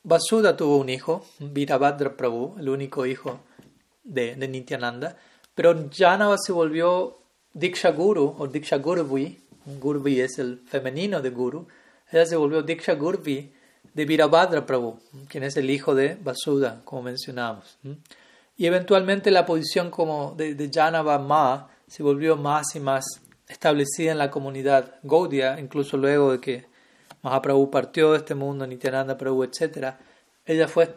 [0.03, 3.39] Vasuda tuvo un hijo, Virabhadra Prabhu, el único hijo
[4.03, 5.17] de, de Nityananda.
[5.55, 7.19] Pero Janava se volvió
[7.53, 11.67] Diksha Guru o Diksha Gurvi, Gurvi es el femenino de Guru,
[12.11, 13.51] ella se volvió Diksha Gurvi
[13.93, 17.77] de Virabhadra Prabhu, quien es el hijo de Vasudha, como mencionamos.
[18.55, 23.05] Y eventualmente la posición como de, de Janava Ma se volvió más y más
[23.47, 26.65] establecida en la comunidad Gaudiya, incluso luego de que
[27.21, 29.95] Mahaprabhu partió de este mundo, Nityananda Prabhu, etc.
[30.45, 30.93] Ella fue,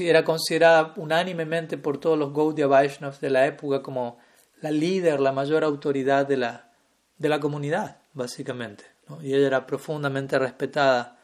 [0.00, 4.18] era considerada unánimemente por todos los Gaudiya Vaishnavas de la época como
[4.60, 6.70] la líder, la mayor autoridad de la,
[7.16, 8.84] de la comunidad, básicamente.
[9.22, 11.17] Y ella era profundamente respetada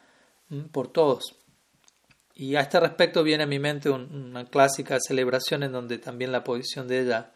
[0.73, 1.37] por todos.
[2.35, 6.43] Y a este respecto viene a mi mente una clásica celebración en donde también la
[6.43, 7.33] posición de ella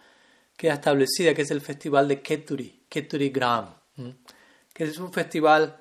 [0.56, 3.74] queda establecida, que es el festival de Keturi, Keturi Gram,
[4.72, 5.76] que es un festival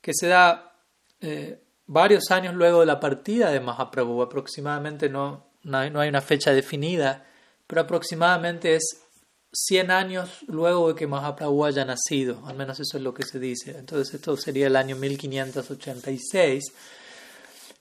[0.00, 0.74] que se da
[1.20, 6.52] eh, varios años luego de la partida de Mahaprabhu, aproximadamente no, no hay una fecha
[6.52, 7.26] definida,
[7.66, 9.02] pero aproximadamente es
[9.52, 13.38] 100 años luego de que Mahaprabhu haya nacido, al menos eso es lo que se
[13.38, 13.76] dice.
[13.78, 16.72] Entonces esto sería el año 1586.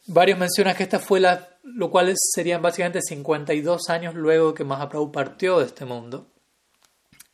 [0.07, 4.63] Varios mencionan que esta fue la, lo cual serían básicamente 52 años luego de que
[4.63, 6.27] Mahaprabhu partió de este mundo.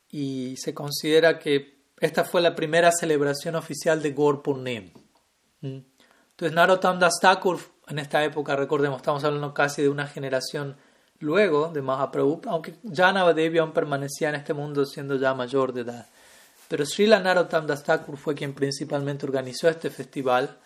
[0.09, 4.91] Y se considera que esta fue la primera celebración oficial de Gaur Purnim.
[5.61, 5.79] ¿Mm?
[6.31, 7.19] Entonces Narottam Das
[7.87, 10.77] en esta época, recordemos, estamos hablando casi de una generación
[11.19, 15.81] luego de Mahaprabhu, aunque Janava Devi aún permanecía en este mundo siendo ya mayor de
[15.81, 16.07] edad.
[16.67, 20.57] Pero Srila Narottam Das Thakur fue quien principalmente organizó este festival.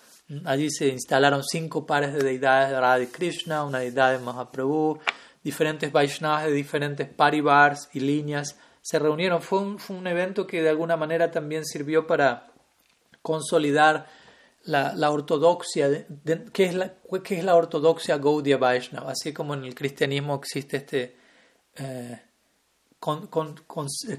[0.45, 4.99] Allí se instalaron cinco pares de deidades de Radha Krishna, una deidad de Mahaprabhu,
[5.43, 9.41] diferentes Vaishnavas de diferentes paribars y líneas se reunieron.
[9.41, 12.47] Fue fue un evento que de alguna manera también sirvió para
[13.21, 14.07] consolidar
[14.63, 16.05] la, la ortodoxia, de,
[16.53, 16.93] ¿qué, es la,
[17.23, 19.11] ¿qué es la ortodoxia Gaudiya Vaishnava?
[19.11, 21.15] Así como en el cristianismo existe este
[21.75, 22.21] eh,
[22.99, 23.27] con,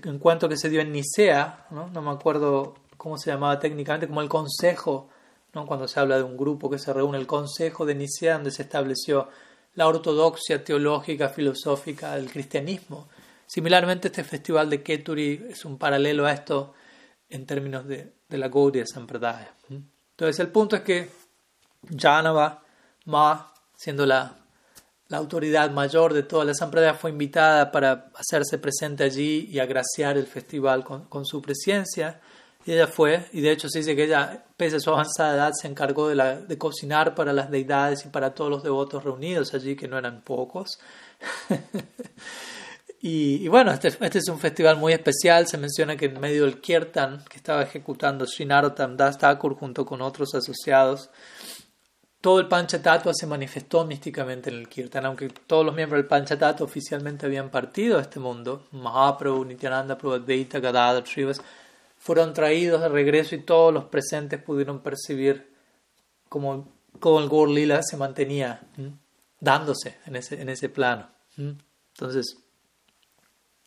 [0.05, 1.89] encuentro que se dio en Nicea, ¿no?
[1.89, 5.09] no me acuerdo cómo se llamaba técnicamente, como el consejo,
[5.55, 5.67] ¿no?
[5.67, 8.63] cuando se habla de un grupo que se reúne, el consejo de Nicea, donde se
[8.63, 9.29] estableció
[9.75, 13.09] la ortodoxia teológica, filosófica del cristianismo.
[13.47, 16.75] Similarmente, este festival de Keturi es un paralelo a esto
[17.29, 19.55] en términos de, de la Gaudiya Sampradaya.
[20.13, 21.11] Entonces el punto es que
[21.97, 22.63] Janava
[23.07, 24.37] Ma, siendo la,
[25.09, 30.17] la autoridad mayor de toda la Sampradaya, fue invitada para hacerse presente allí y agraciar
[30.17, 32.21] el festival con, con, su presencia.
[32.65, 35.53] Y ella fue, y de hecho se dice que ella, pese a su avanzada edad,
[35.53, 39.53] se encargó de, la, de cocinar para las deidades y para todos los devotos reunidos
[39.53, 40.79] allí, que no eran pocos.
[43.05, 45.49] Y, bueno, este, este, es un festival muy especial.
[45.49, 50.01] Se menciona que en medio del Kirtan que estaba ejecutando Srinarotam Das Thakur junto con
[50.01, 51.11] otros asociados,
[52.21, 56.65] todo el Panchatattva se manifestó místicamente en el Kirtan, aunque todos los miembros del Panchatattva
[56.65, 58.69] oficialmente habían partido a este mundo.
[58.71, 61.03] Mahaprabhu, Nityananda Prabhu, Advaita, Gadadhar,
[61.99, 65.53] fueron traídos de regreso y todos los presentes pudieron percibir
[66.29, 66.69] cómo,
[67.01, 68.61] cómo el Gaur Lila se mantenía
[69.41, 71.09] dándose en ese, en ese plano.
[71.37, 72.42] Entonces,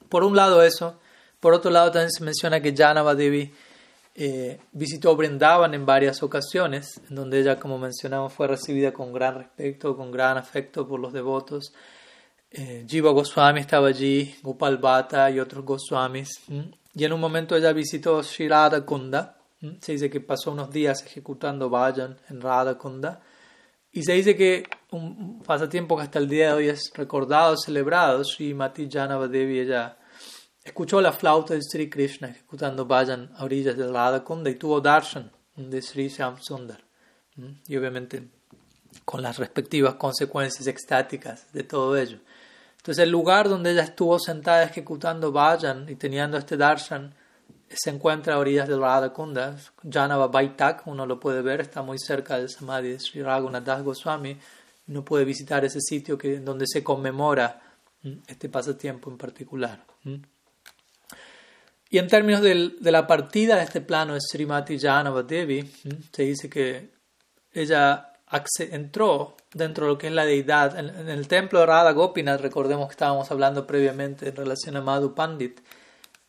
[0.10, 1.00] por un lado eso,
[1.40, 3.52] por otro lado también se menciona que Janava Devi
[4.18, 9.36] eh, visitó Brindavan en varias ocasiones, en donde ella, como mencionamos, fue recibida con gran
[9.36, 11.74] respeto, con gran afecto por los devotos.
[12.50, 16.30] Eh, Jiva Goswami estaba allí, Gopal Bhatta y otros Goswamis.
[16.94, 19.38] Y en un momento ella visitó Sri Radha Kunda.
[19.82, 23.20] Se dice que pasó unos días ejecutando Vajan en Radha Kunda.
[23.96, 28.26] Y se dice que un pasatiempo que hasta el día de hoy es recordado, celebrado,
[28.26, 29.98] Sri Mati Janavadevi, ella
[30.62, 34.82] escuchó la flauta de Sri Krishna ejecutando vayan a orillas del Radha Kunda y tuvo
[34.82, 36.84] darshan de Sri Shyam Sundar.
[37.68, 38.28] Y obviamente
[39.06, 42.20] con las respectivas consecuencias extáticas de todo ello.
[42.76, 47.16] Entonces el lugar donde ella estuvo sentada ejecutando vayan y teniendo este darshan
[47.76, 49.56] se encuentra a orillas del Radha Kunda.
[49.90, 54.38] Janava Baitak, uno lo puede ver, está muy cerca del Samadhi de Sri Raghunath Goswami.
[54.88, 57.62] Uno puede visitar ese sitio que, donde se conmemora
[58.28, 59.84] este pasatiempo en particular.
[61.90, 65.72] Y en términos del, de la partida de este plano de Srimati Janava Devi,
[66.12, 66.90] se dice que
[67.54, 68.12] ella
[68.72, 70.78] entró dentro de lo que es la deidad.
[70.78, 75.14] En, el templo de Radha Gopinath, recordemos que estábamos hablando previamente en relación a Madhu
[75.16, 75.60] Pandit,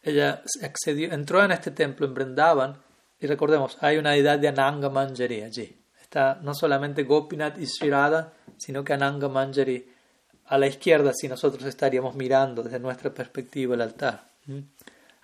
[0.07, 2.77] ella accedió, entró en este templo en Brindavan
[3.19, 5.77] y recordemos, hay una deidad de Ananga Manjari allí.
[6.01, 9.93] Está no solamente Gopinath y Sri Radha, sino que Ananga Manjari
[10.45, 14.31] a la izquierda si nosotros estaríamos mirando desde nuestra perspectiva el altar.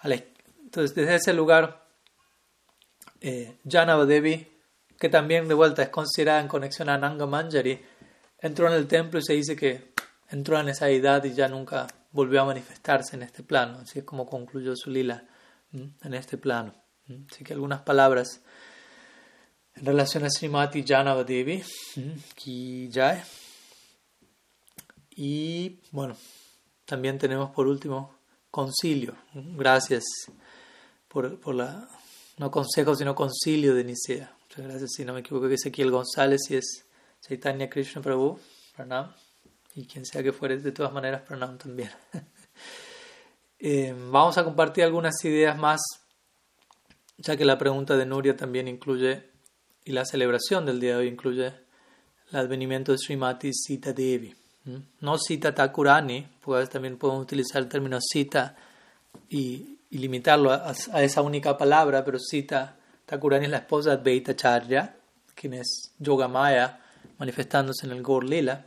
[0.02, 1.86] Entonces, desde ese lugar,
[3.20, 4.48] eh, Janava Devi,
[4.98, 7.80] que también de vuelta es considerada en conexión a Ananga Manjari,
[8.40, 9.92] entró en el templo y se dice que
[10.28, 13.78] entró en esa deidad y ya nunca volvió a manifestarse en este plano.
[13.78, 15.26] Así es como concluyó su lila
[15.72, 16.74] en este plano.
[17.30, 18.42] Así que algunas palabras
[19.74, 21.62] en relación a Srimati Janavadevi,
[22.34, 23.22] Ki Jai.
[25.16, 26.16] Y bueno,
[26.84, 28.14] también tenemos por último
[28.50, 29.14] concilio.
[29.34, 30.04] Gracias
[31.08, 31.88] por, por la,
[32.38, 34.34] no consejo, sino concilio de Nicea.
[34.42, 36.84] Muchas gracias, si no me equivoco, que es Ezequiel González y es
[37.20, 38.38] Chaitanya Krishna Prabhu,
[38.74, 39.12] Pranam.
[39.74, 41.90] Y quien sea que fuere, de todas maneras, Pranam también.
[43.64, 45.80] Eh, vamos a compartir algunas ideas más,
[47.16, 49.30] ya que la pregunta de Nuria también incluye,
[49.84, 51.54] y la celebración del día de hoy incluye
[52.32, 54.34] el advenimiento de Srimati Sita Devi.
[55.00, 58.56] No Sita Takurani, porque también podemos utilizar el término Sita
[59.28, 64.96] y, limitarlo a, esa única palabra, pero Sita Takurani es la esposa de Advaita Charya,
[65.34, 66.80] quien es Yogamaya,
[67.18, 68.64] manifestándose en el Gaur Lila.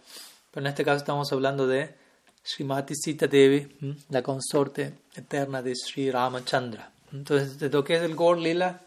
[0.55, 1.93] Pero en este caso estamos hablando de
[2.41, 3.75] Srimati Sita Devi,
[4.07, 6.89] la consorte eterna de Sri Ramachandra.
[7.11, 8.79] Entonces, de lo que es el Gaur Lila,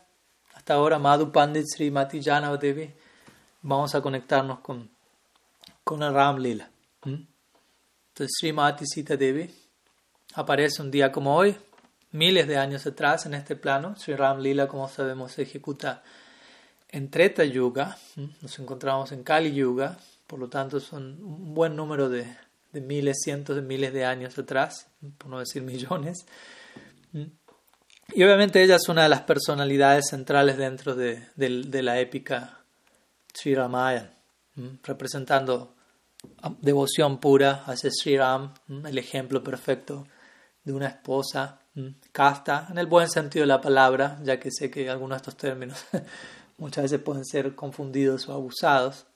[0.54, 2.90] hasta ahora Madhu Pandit Srimati Janava Devi,
[3.60, 4.88] vamos a conectarnos con,
[5.84, 6.70] con el Ram Lila.
[7.04, 9.54] Entonces, Srimati Sita Devi
[10.36, 11.54] aparece un día como hoy,
[12.12, 13.94] miles de años atrás en este plano.
[13.94, 16.02] Sri Ram Lila, como sabemos, se ejecuta
[16.88, 17.98] en Treta Yuga.
[18.40, 22.26] Nos encontramos en Kali Yuga, por lo tanto, son un buen número de
[22.72, 26.26] de miles, cientos de miles de años atrás, por no decir millones.
[27.12, 32.60] Y obviamente ella es una de las personalidades centrales dentro de, la épica
[33.32, 34.12] Sri Ramayana,
[34.82, 35.74] representando
[36.60, 38.52] devoción pura hacia Sri Ram,
[38.86, 40.06] el ejemplo perfecto
[40.64, 41.60] de una esposa
[42.12, 45.36] casta, en el buen sentido de la palabra, ya que sé que algunos de estos
[45.36, 45.84] términos
[46.58, 49.06] muchas veces pueden ser confundidos o abusados.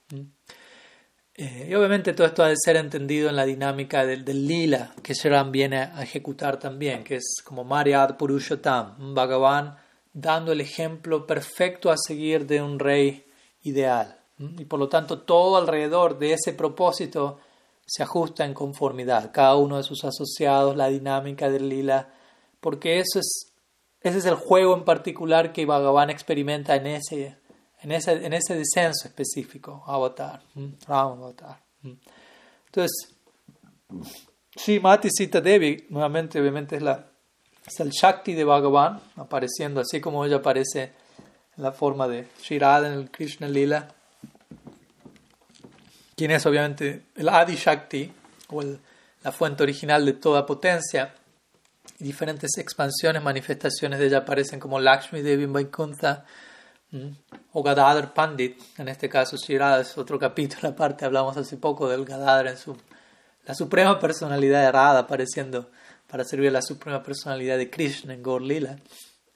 [1.34, 5.14] Eh, y obviamente todo esto ha de ser entendido en la dinámica del, lila que
[5.14, 9.76] Sharam viene a ejecutar también, que es como Mariad Purushottam, Bhagavan
[10.12, 13.24] dando el ejemplo perfecto a seguir de un rey
[13.62, 14.18] ideal.
[14.38, 17.38] Y por lo tanto todo alrededor de ese propósito
[17.86, 22.12] se ajusta en conformidad, cada uno de sus asociados, la dinámica del lila,
[22.60, 23.52] porque eso es,
[24.00, 27.36] ese es el juego en particular que Bhagavan experimenta en ese
[27.82, 30.42] en ese, en ese descenso específico, avatar,
[30.86, 31.60] Ram avatar.
[32.66, 33.14] Entonces,
[34.80, 37.06] Mati Sita Devi, nuevamente, obviamente, es, la,
[37.66, 40.92] es el Shakti de Bhagavan, apareciendo así como ella aparece
[41.56, 43.88] en la forma de Shirada en el Krishna Lila,
[46.16, 48.12] quien es obviamente el Adi Shakti,
[48.48, 48.62] o
[49.22, 51.14] la fuente original de toda potencia.
[51.98, 56.24] Diferentes expansiones, manifestaciones de ella aparecen como Lakshmi Devi en Vaikuntha,
[57.52, 62.04] o Gadadhar Pandit, en este caso Shirada es otro capítulo aparte, hablamos hace poco del
[62.04, 62.56] Gadadhar en
[63.46, 65.70] la suprema personalidad de Radha apareciendo
[66.08, 68.76] para servir a la suprema personalidad de Krishna en Gaur Lila.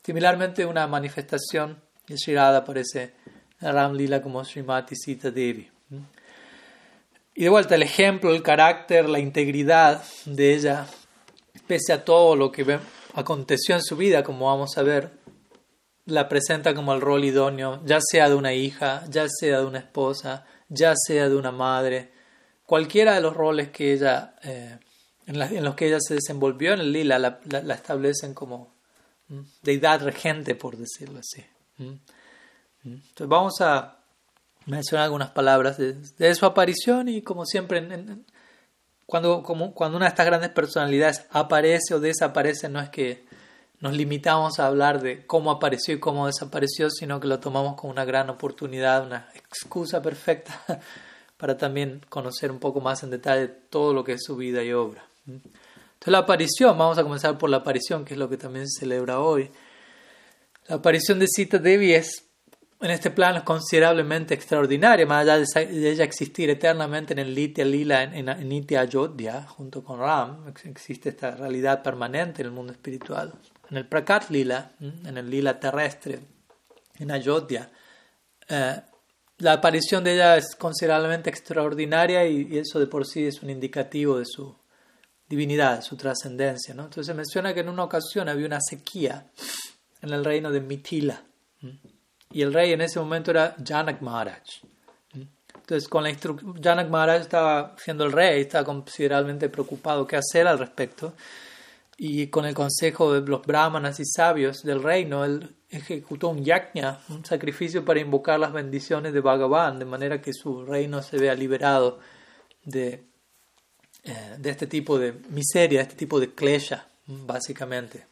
[0.05, 3.15] Similarmente una manifestación de Shirada aparece
[3.61, 5.69] en Ram Lila como Srimati Sita Devi.
[7.35, 10.87] Y de vuelta el ejemplo, el carácter, la integridad de ella,
[11.67, 12.79] pese a todo lo que
[13.15, 15.11] aconteció en su vida, como vamos a ver,
[16.07, 19.79] la presenta como el rol idóneo, ya sea de una hija, ya sea de una
[19.79, 22.13] esposa, ya sea de una madre,
[22.65, 24.79] cualquiera de los roles que ella, eh,
[25.27, 28.75] en, los que ella se desenvolvió en el lila, la, establecen como
[29.63, 31.45] deidad regente, por decirlo así.
[32.85, 33.99] Entonces vamos a
[34.67, 37.85] mencionar algunas palabras de, su aparición y como siempre,
[39.07, 43.26] cuando, cuando una de estas grandes personalidades aparece o desaparece, no es que
[43.81, 47.93] nos limitamos a hablar de cómo apareció y cómo desapareció, sino que lo tomamos como
[47.93, 50.61] una gran oportunidad, una excusa perfecta
[51.37, 54.73] para también conocer un poco más en detalle todo lo que es su vida y
[54.73, 55.05] obra.
[55.27, 58.81] Entonces la aparición, vamos a comenzar por la aparición, que es lo que también se
[58.81, 59.51] celebra hoy.
[60.69, 62.25] La aparición de Sita Devi es,
[62.81, 68.03] en este plano, considerablemente extraordinaria, más allá de ella existir eternamente en el Litya Lila,
[68.03, 73.33] en Nitya Ayodhya, junto con Ram, existe esta realidad permanente en el mundo espiritual
[73.71, 76.21] en el Prakat Lila, en el Lila terrestre,
[76.99, 77.71] en Ayodhya,
[78.49, 78.81] eh,
[79.39, 84.19] la aparición de ella es considerablemente extraordinaria y, eso de por sí es un indicativo
[84.19, 84.57] de su
[85.29, 86.75] divinidad, su trascendencia.
[86.75, 86.85] ¿no?
[86.85, 89.27] Entonces se menciona que en una ocasión había una sequía
[90.01, 91.23] en el reino de Mithila
[92.31, 94.43] y el rey en ese momento era Janak Maharaj.
[95.13, 96.17] Entonces, con la
[96.63, 101.15] Janak Maharaj estaba siendo el rey, estaba considerablemente preocupado qué hacer al respecto
[101.97, 107.01] y con el consejo de los brahmanas y sabios del reino, él ejecutó un yajna,
[107.09, 111.35] un sacrificio para invocar las bendiciones de Bhagavan, de manera que su reino se vea
[111.35, 111.99] liberado
[112.65, 113.07] de
[114.09, 118.07] eh, de este tipo de miseria, este tipo de klesha, básicamente.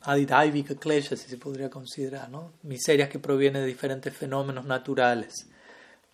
[0.00, 2.54] Adidaivika klesha, si se podría considerar, ¿no?
[2.62, 5.48] miserias que provienen de diferentes fenómenos naturales.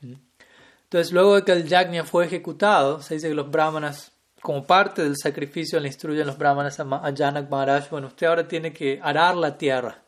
[0.02, 5.02] Entonces, luego de que el yajna fue ejecutado, se dice que los brahmanas, como parte
[5.02, 9.36] del sacrificio, le instruyen los brahmanas a Janak Maharaj, bueno, usted ahora tiene que arar
[9.36, 9.98] la tierra.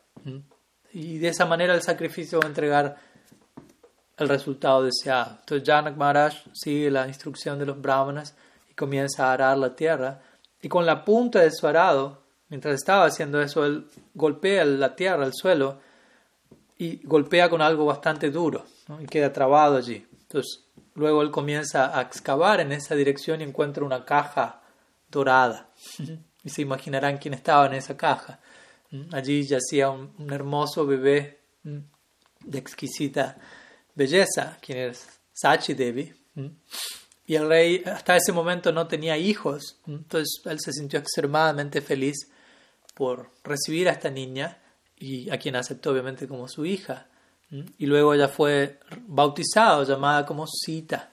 [0.91, 2.97] Y de esa manera el sacrificio va a entregar
[4.17, 5.37] el resultado deseado.
[5.39, 8.35] Entonces Janak Maharaj sigue la instrucción de los brahmanas
[8.69, 10.21] y comienza a arar la tierra.
[10.61, 15.25] Y con la punta de su arado, mientras estaba haciendo eso, él golpea la tierra,
[15.25, 15.79] el suelo,
[16.77, 18.65] y golpea con algo bastante duro
[18.99, 20.05] y queda trabado allí.
[20.33, 20.65] Entonces
[20.95, 24.63] luego él comienza a excavar en esa dirección y encuentra una caja
[25.11, 25.69] dorada.
[26.43, 28.39] y se imaginarán quién estaba en esa caja.
[29.11, 33.37] Allí yacía un, un hermoso bebé de exquisita
[33.93, 36.11] belleza, quien es Sachi Devi.
[37.25, 42.27] Y el rey hasta ese momento no tenía hijos, entonces él se sintió extremadamente feliz
[42.95, 44.61] por recibir a esta niña
[44.97, 47.07] y a quien aceptó obviamente como su hija.
[47.77, 51.11] Y luego ella fue bautizada, llamada como Sita.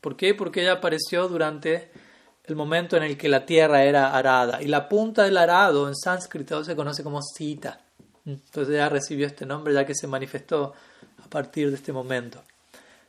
[0.00, 0.34] ¿Por qué?
[0.34, 1.90] Porque ella apareció durante
[2.44, 4.62] el momento en el que la tierra era arada.
[4.62, 7.80] Y la punta del arado en sánscrito se conoce como Sita.
[8.24, 10.72] Entonces ella recibió este nombre ya que se manifestó
[11.22, 12.42] a partir de este momento.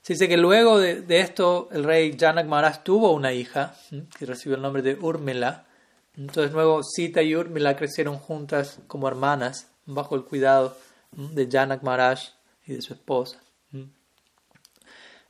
[0.01, 3.75] Se dice que luego de, esto el rey Janak Maharaj tuvo una hija
[4.17, 5.65] que recibió el nombre de Urmila.
[6.17, 10.77] Entonces luego Sita y Urmila crecieron juntas como hermanas bajo el cuidado
[11.11, 12.19] de Janak Maharaj
[12.65, 13.41] y de su esposa.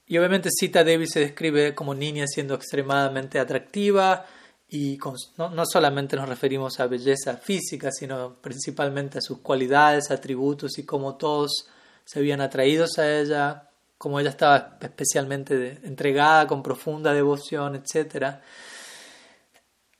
[0.08, 4.26] Y obviamente Sita Devi se describe como niña siendo extremadamente atractiva
[4.70, 5.00] y
[5.38, 10.86] no, no, solamente nos referimos a belleza física, sino principalmente a sus cualidades, atributos y
[10.86, 11.68] cómo todos
[12.04, 18.36] se habían atraídos a ella, como ella estaba especialmente entregada con profunda devoción, etc.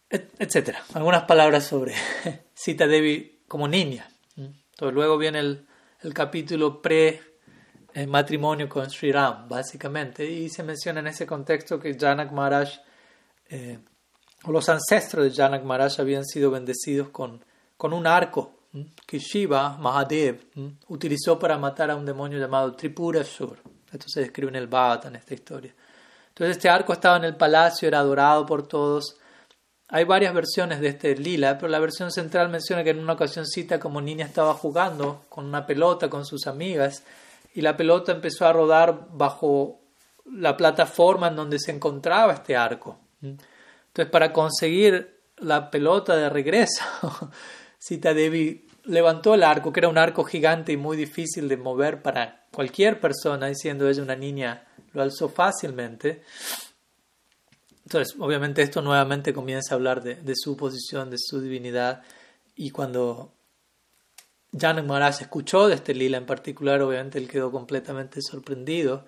[0.10, 0.84] etcétera.
[0.94, 1.94] Algunas palabras sobre
[2.54, 4.08] Sita Devi como niña.
[4.36, 5.68] Entonces, luego viene el,
[6.06, 7.20] el capítulo pre
[8.08, 12.70] matrimonio con Sri Ram, básicamente, y se menciona en ese contexto que Janak Maharaj,
[13.50, 13.80] eh,
[14.44, 17.44] o los ancestros de Janak Maharaj habían sido bendecidos con,
[17.78, 18.52] con un arco
[19.08, 20.48] que Shiva, Mahadev,
[20.90, 23.58] utilizó para matar a un demonio llamado Tripurasur.
[23.92, 25.74] Esto se describe en el Bhagavatam, en esta historia.
[26.28, 29.18] Entonces este arco estaba en el palacio, era adorado por todos.
[29.88, 33.46] Hay varias versiones de este lila, pero la versión central menciona que en una ocasión
[33.46, 37.04] cita como niña estaba jugando con una pelota con sus amigas
[37.54, 39.80] y la pelota empezó a rodar bajo
[40.26, 42.98] la plataforma en donde se encontraba este arco.
[43.22, 46.84] Entonces para conseguir la pelota de regreso,
[47.78, 52.02] Sita Devi levantó el arco, que era un arco gigante y muy difícil de mover
[52.02, 56.24] para cualquier persona, y siendo ella una niña, lo alzó fácilmente.
[57.86, 62.02] Entonces, obviamente esto nuevamente comienza a hablar de, su posición, de su divinidad,
[62.56, 63.34] y cuando
[64.58, 69.06] Janak Maharaj escuchó de este lila en particular, obviamente él quedó completamente sorprendido,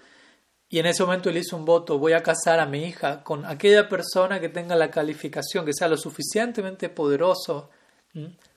[0.69, 3.45] y en ese momento él hizo un voto, voy a casar a mi hija con
[3.45, 7.69] aquella persona que tenga la calificación, que sea lo suficientemente poderoso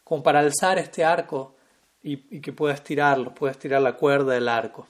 [0.03, 1.57] como para alzar este arco
[2.03, 4.89] y, que pueda estirarlo, pueda estirar la cuerda del arco.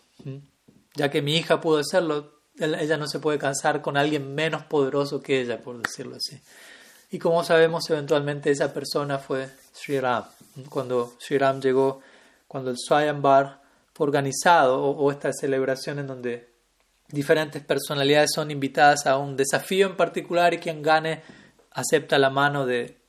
[0.94, 5.22] Ya que mi hija pudo hacerlo, ella no se puede casar con alguien menos poderoso
[5.22, 6.40] que ella, por decirlo así.
[7.10, 10.24] Y como sabemos, eventualmente esa persona fue Sri Ram.
[10.68, 12.00] Cuando Sri Ram llegó,
[12.46, 13.60] cuando el Swayambar
[13.92, 16.48] fue organizado, o, esta celebración en donde
[17.08, 21.22] diferentes personalidades son invitadas a un desafío en particular y quien gane
[21.72, 23.00] acepta la mano de,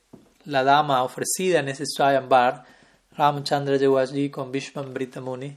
[0.44, 2.64] la dama ofrecida en ese Swayambar,
[3.16, 5.56] Ramchandra llegó allí con Bhishman Muni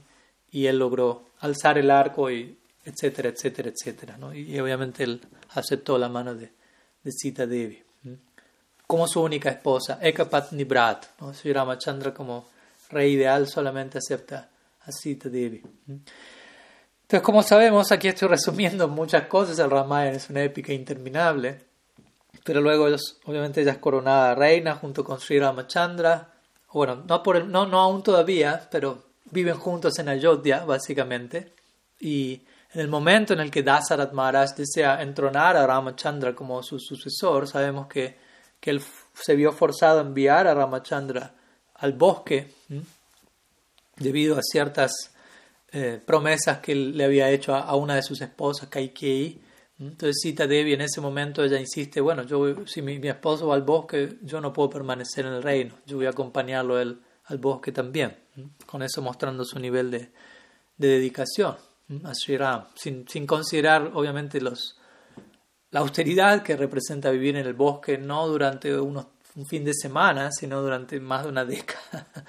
[0.50, 4.16] y él logró alzar el arco y etcétera, etcétera, etcétera.
[4.16, 4.34] ¿no?
[4.34, 5.20] Y, obviamente él
[5.50, 6.50] aceptó la mano de,
[7.02, 7.86] de Sita Devi
[8.86, 11.06] como su única esposa, Ekapatni Brat.
[11.20, 11.34] ¿no?
[11.34, 12.48] Sri Ramachandra como
[12.90, 14.48] rey ideal solamente acepta
[14.82, 15.62] a Sita Devi.
[15.88, 21.60] Entonces, como sabemos, aquí estoy resumiendo muchas cosas, el Ramayana es una épica interminable.
[22.44, 22.86] Pero luego,
[23.24, 26.32] obviamente, ella es coronada reina junto con Sri Ramachandra.
[26.72, 31.52] Bueno, no, por no, no aún todavía, pero viven juntos en Ayodhya, básicamente.
[31.98, 32.42] Y
[32.72, 37.46] en el momento en el que Dasarat Maharaj desea entronar a Ramachandra como su sucesor,
[37.48, 38.16] sabemos que,
[38.60, 38.82] que él
[39.14, 41.34] se vio forzado a enviar a Ramachandra
[41.74, 42.52] al bosque
[43.96, 44.92] debido a ciertas
[45.72, 49.40] eh, promesas que él le había hecho a, una de sus esposas, Kaikeyi,
[49.78, 53.62] entonces Sita Devi en ese momento ella insiste, bueno, yo si mi, esposo va al
[53.62, 58.16] bosque, yo no puedo permanecer en el reino, yo voy a acompañarlo al bosque también,
[58.64, 60.10] con eso mostrando su nivel de,
[60.78, 61.56] de dedicación
[62.04, 62.38] a Sri
[62.74, 64.76] sin, sin, considerar obviamente los,
[65.70, 69.06] la austeridad que representa vivir en el bosque no durante unos,
[69.36, 72.06] un fin de semana, sino durante más de una década.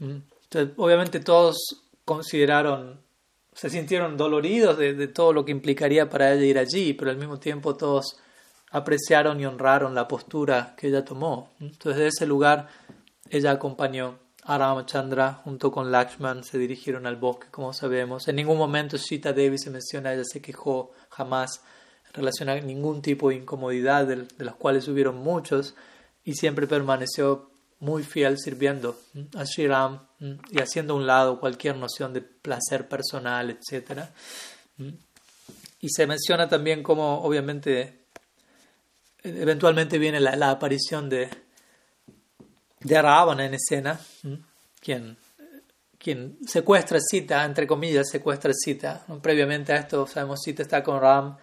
[0.00, 0.16] Mm.
[0.42, 1.56] Entonces, obviamente todos
[2.04, 3.00] consideraron,
[3.54, 7.16] se sintieron doloridos de, de, todo lo que implicaría para ella ir allí, pero al
[7.16, 8.18] mismo tiempo todos
[8.72, 11.54] apreciaron y honraron la postura que ella tomó.
[11.60, 12.68] Entonces, de ese lugar,
[13.30, 18.28] ella acompañó a Ramachandra junto con Lakshman, se dirigieron al bosque, como sabemos.
[18.28, 21.62] En ningún momento Sita Devi se menciona, ella se quejó jamás
[22.06, 25.74] en relación a ningún tipo de incomodidad, de, de las cuales hubieron muchos,
[26.24, 28.98] y siempre permaneció muy fiel sirviendo
[29.36, 30.06] a Sri Ram
[30.50, 34.02] y haciendo a un lado cualquier noción de placer personal, etc.
[35.80, 38.06] Y se menciona también como, obviamente,
[39.22, 41.28] eventualmente viene la aparición de,
[42.86, 43.98] de Ravana en escena,
[44.80, 45.16] quien,
[45.98, 49.04] quien secuestra Sita, entre comillas, secuestra Sita.
[49.20, 51.36] Previamente a esto, sabemos, Sita está con Ram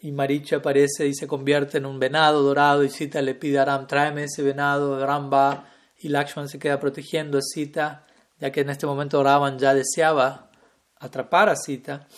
[0.00, 3.64] y Maricha aparece y se convierte en un venado dorado y Sita le pide a
[3.64, 8.06] Ram, tráeme ese venado, Ram va y Lakshman se queda protegiendo a Sita,
[8.38, 10.50] ya que en este momento Ravan ya deseaba
[10.98, 12.08] atrapar a Sita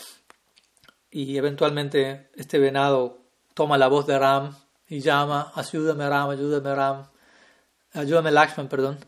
[1.11, 3.19] y eventualmente este venado
[3.55, 4.57] toma la voz de Ram
[4.89, 7.12] y llama, ayúdame Ram, ayúdame Ram,
[7.93, 8.99] ayúdame Lakshman, perdón.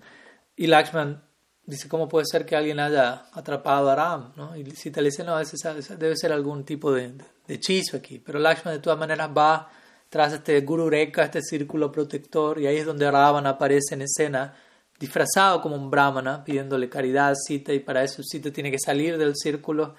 [0.56, 1.22] Y Lakshman
[1.66, 4.32] dice, ¿cómo puede ser que alguien haya atrapado a Ram?
[4.36, 4.56] ¿no?
[4.56, 7.12] Y Sita le dice, no, debe ser algún tipo de,
[7.46, 8.18] de hechizo aquí.
[8.18, 9.70] Pero Lakshman de todas maneras va
[10.14, 14.54] tras este Guru Rekha, este círculo protector, y ahí es donde Ravan aparece en escena,
[14.96, 19.18] disfrazado como un brahmana, pidiéndole caridad a Sita, y para eso Sita tiene que salir
[19.18, 19.96] del círculo.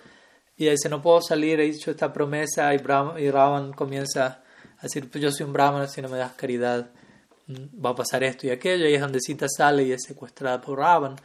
[0.55, 4.41] Y dice, no puedo salir, he dicho esta promesa, y, y Ravan comienza
[4.77, 6.91] a decir, pues yo soy un brahmana, si no me das caridad,
[7.47, 10.79] va a pasar esto y aquello, y es donde Sita sale y es secuestrada por
[10.79, 11.15] Ravan.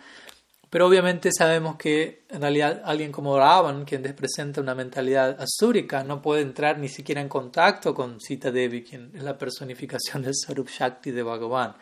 [0.68, 6.22] Pero obviamente sabemos que en realidad alguien como Ravan, quien presenta una mentalidad asúrica, no
[6.22, 10.68] puede entrar ni siquiera en contacto con Sita Devi, quien es la personificación del Sarup
[10.68, 11.74] Shakti de Bhagavan.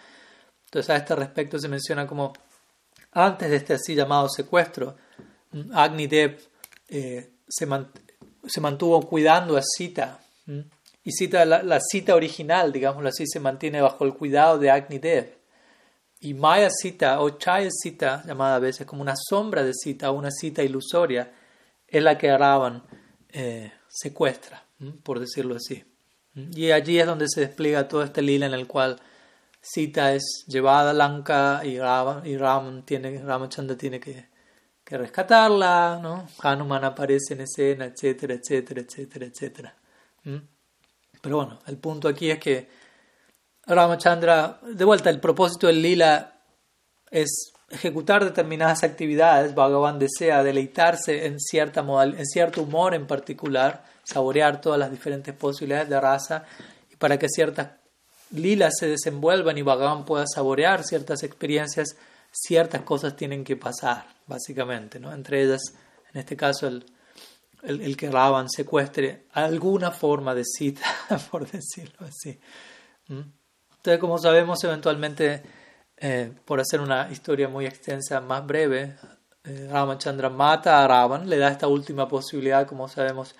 [0.65, 2.33] Entonces a este respecto se menciona como
[3.13, 4.97] antes de este así llamado secuestro,
[5.73, 6.39] Agni Dev
[6.89, 7.67] eh, se,
[8.61, 10.21] mantuvo cuidando a Sita.
[11.09, 14.99] Y Sita, la, la, Sita original, digámoslo así, se mantiene bajo el cuidado de Agni
[14.99, 15.39] Dev.
[16.21, 20.19] Y Maya Sita o Chaya Sita, llamada a veces como una sombra de Sita o
[20.19, 21.33] una cita ilusoria,
[21.87, 22.83] es la que Ravan
[23.31, 24.63] eh, secuestra,
[25.03, 25.83] por decirlo así.
[26.35, 29.01] Y allí es donde se despliega todo este lila en el cual
[29.63, 34.29] Sita es llevada a Lanka y Ravan, y Ram tiene, Ramachandra tiene que,
[34.85, 36.29] que rescatarla, ¿no?
[36.43, 39.75] Hanuman aparece en escena, etcétera, etcétera, etcétera, etcétera.
[41.21, 42.69] Pero bueno, el punto aquí es que
[43.67, 46.41] Ramachandra, de vuelta, el propósito del lila
[47.11, 49.55] es ejecutar determinadas actividades.
[49.55, 55.35] Bhagavan desea deleitarse en, cierta modal, en cierto humor en particular, saborear todas las diferentes
[55.35, 56.45] posibilidades de raza,
[56.91, 57.73] y para que ciertas
[58.31, 61.97] lilas se desenvuelvan y Bhagavan pueda saborear ciertas experiencias,
[62.31, 64.99] ciertas cosas tienen que pasar, básicamente.
[64.99, 65.13] ¿no?
[65.13, 65.61] Entre ellas,
[66.13, 66.85] en este caso, el,
[67.63, 70.87] el, el que Ravan secuestre alguna forma de cita,
[71.31, 72.39] por decirlo así.
[73.09, 73.21] ¿Mm?
[73.77, 75.43] Entonces, como sabemos, eventualmente,
[75.97, 78.97] eh, por hacer una historia muy extensa, más breve,
[79.45, 83.35] eh, Ramachandra mata a Ravan, le da esta última posibilidad, como sabemos,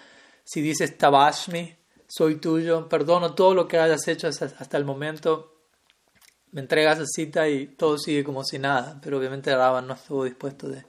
[0.45, 5.55] si dices Tabashmi, soy tuyo, perdono todo lo que hayas hecho hasta, el momento,
[6.53, 10.25] me entregas a cita y todo sigue como si nada, pero obviamente Ravan no estuvo
[10.25, 10.85] dispuesto de,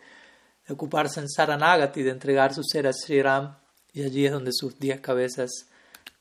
[0.73, 3.55] ocuparse en Saranagati, de entregar su ser a Sri Ram,
[3.93, 5.49] y allí es donde sus diez cabezas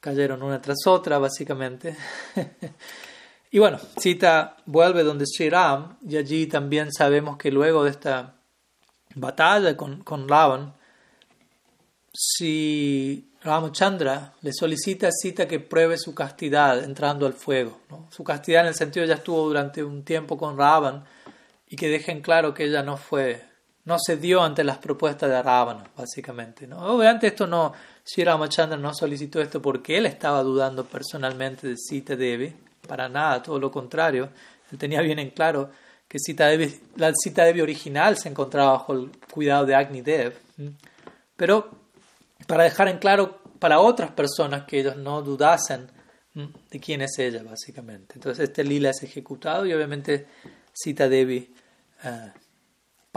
[0.01, 1.97] cayeron una tras otra, básicamente.
[3.51, 8.35] Y bueno, Sita vuelve donde Sri Ram y allí también sabemos que luego de esta
[9.15, 10.75] batalla con, con Ravan,
[12.13, 17.81] si Ramachandra le solicita a Sita que pruebe su castidad entrando al fuego,
[18.11, 21.05] su castidad en el sentido ya estuvo durante un tiempo con Ravan
[21.69, 23.43] y que dejen claro que ella no fue,
[23.89, 26.67] no se dio ante las propuestas de Ravana, básicamente.
[26.67, 26.79] ¿no?
[26.95, 27.73] Obviamente esto no,
[28.05, 32.55] Sri Ramachandra no solicitó esto porque él estaba dudando personalmente de Sita Devi,
[32.87, 34.29] para nada, todo lo contrario.
[34.71, 35.71] Él tenía bien en claro
[36.07, 36.19] que
[36.97, 40.35] la cita Devi original se encontraba bajo el cuidado de Agni Dev.
[41.35, 41.71] Pero
[42.47, 45.91] para dejar en claro para otras personas que ellos no dudasen
[46.35, 48.17] de quién es ella, básicamente.
[48.17, 50.27] Entonces este lila es ejecutado y obviamente
[50.75, 51.55] Sita Devi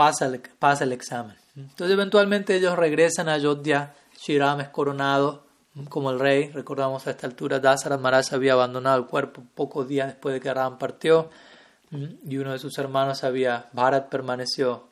[0.01, 1.35] pasa, el, pasa el examen.
[1.55, 5.43] Entonces eventualmente ellos regresan a Ayodhya, Shiram es coronado
[5.89, 6.49] como el rey.
[6.49, 10.51] Recordamos a esta altura, Dasarat Maharaj había abandonado el cuerpo pocos días después de que
[10.51, 11.29] Ram partió
[12.27, 14.87] y uno de sus hermanos había, Bharat permaneció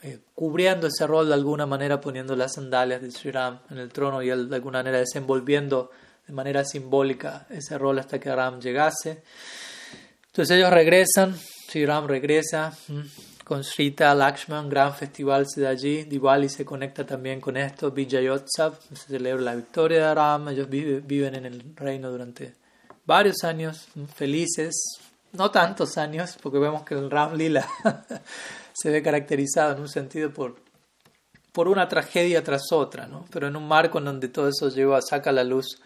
[0.00, 3.90] eh, cubriendo ese rol de alguna manera, poniendo las sandalias de Sri Ram en el
[3.90, 5.90] trono y él de alguna manera desenvolviendo
[6.26, 9.22] de manera simbólica ese rol hasta que Ram llegase.
[10.28, 11.36] Entonces ellos regresan,
[11.68, 12.72] Sri Ram regresa
[13.46, 18.80] con Srita Lakshman, gran festival se da allí, Diwali se conecta también con esto, Vijayotsav,
[18.92, 22.56] se celebra la victoria de Ram, ellos viven en el reino durante
[23.04, 24.74] varios años, felices,
[25.30, 27.64] no tantos años, porque vemos que el Ram Lila
[28.72, 30.56] se ve caracterizado en un sentido por,
[31.52, 33.26] por una tragedia tras otra, ¿no?
[33.30, 35.80] pero en un marco en donde todo eso lleva, saca a la luz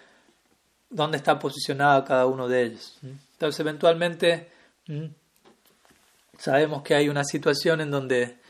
[0.89, 2.97] dónde está posicionado cada uno de ellos.
[3.03, 4.49] Entonces, eventualmente,
[6.41, 8.41] sabemos que hay una situación en donde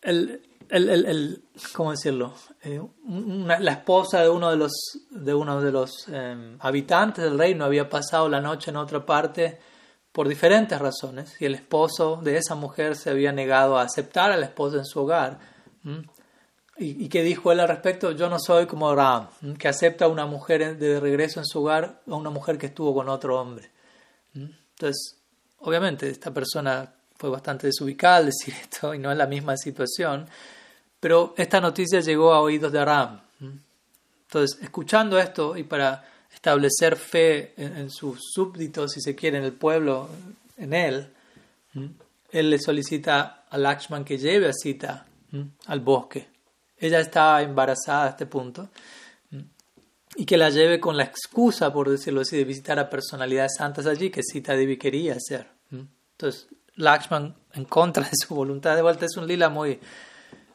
[0.00, 1.44] el, el, el,
[1.74, 2.34] ¿cómo decirlo?
[2.62, 2.80] Eh,
[3.46, 4.72] la esposa de uno de los,
[5.10, 9.58] de uno de los em, habitantes del reino había pasado la noche en otra parte
[10.12, 14.36] por diferentes razones y el esposo de esa mujer se había negado a aceptar a
[14.36, 15.40] la esposa en su hogar.
[16.76, 18.12] ¿Y, qué dijo él al respecto?
[18.12, 19.28] Yo no soy como Ram,
[19.58, 22.94] que acepta a una mujer de regreso en su hogar a una mujer que estuvo
[22.94, 23.70] con otro hombre.
[24.34, 25.23] Entonces,
[25.64, 30.26] obviamente, esta persona fue bastante desubicada al decir esto y no es la misma situación,
[31.00, 33.20] pero esta noticia llegó a oídos de Ram.
[33.40, 39.52] Entonces, escuchando esto y para establecer fe en, sus súbditos, si se quiere, en el
[39.52, 40.08] pueblo,
[40.56, 41.06] en él,
[42.32, 45.06] él le solicita a Lakshman que lleve a Sita
[45.66, 46.26] al bosque.
[46.78, 48.70] Ella está embarazada a este punto
[50.16, 53.86] y que la lleve con la excusa, por decirlo así, de visitar a personalidades santas
[53.86, 55.53] allí que Sita Devi quería hacer.
[56.16, 59.78] Entonces, Lakshman, en contra de su voluntad, de vuelta es un lila muy,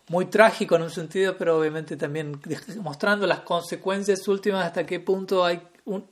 [0.08, 2.40] muy trágico en un sentido, pero obviamente también
[2.82, 5.62] mostrando las consecuencias últimas hasta qué punto hay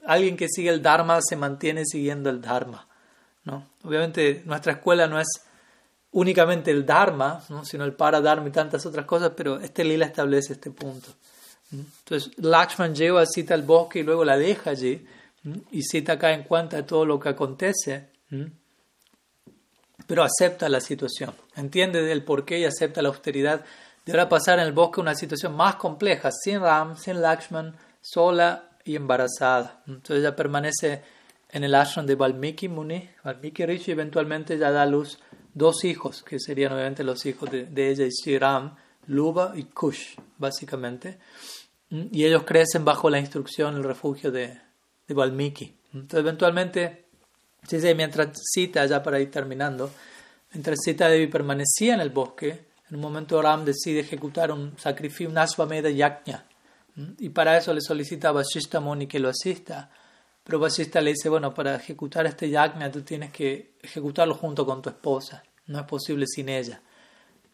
[0.06, 2.88] alguien que sigue el Dharma se mantiene siguiendo el Dharma.
[3.44, 3.66] ¿no?
[3.84, 5.28] Obviamente nuestra escuela no es
[6.12, 7.64] únicamente el Dharma, ¿no?
[7.64, 11.10] sino el Paradharma y tantas otras cosas, pero este lila establece este punto.
[11.72, 15.06] Entonces Lakshman lleva a Sita al bosque y luego la deja allí,
[15.72, 18.10] y Sita cae en cuenta todo lo que acontece,
[20.08, 23.64] pero acepta la situación, entiende el porqué y acepta la austeridad
[24.08, 28.70] de ahora pasar en el bosque una situación más compleja, sin Ram, sin Lakshman, sola
[28.86, 29.84] y embarazada.
[29.86, 31.04] Entonces ella permanece
[31.52, 33.10] en el ashram de Valmiki Muni.
[33.26, 35.20] Valmiki Rishi eventualmente ya da a luz
[35.54, 38.76] dos hijos, que serían obviamente los hijos de, ella y Sri Ram,
[39.08, 41.20] Luba y Kush, básicamente.
[41.90, 44.58] Y ellos crecen bajo la instrucción, el refugio de,
[45.06, 45.76] de Valmiki.
[45.94, 47.07] Entonces eventualmente,
[47.66, 49.90] sí, mientras Sita, ya para ir terminando,
[50.54, 55.30] mientras Sita Devi permanecía en el bosque, en un momento Ram decide ejecutar un sacrificio,
[55.30, 56.46] un Aswamedha Yajna,
[57.20, 59.92] y para eso le solicita a Vasishta Muni que lo asista.
[60.44, 64.82] Pero Vasishta le dice, bueno, para ejecutar este yajna tú tienes que ejecutarlo junto con
[64.82, 65.44] tu esposa.
[65.68, 66.82] No es posible sin ella.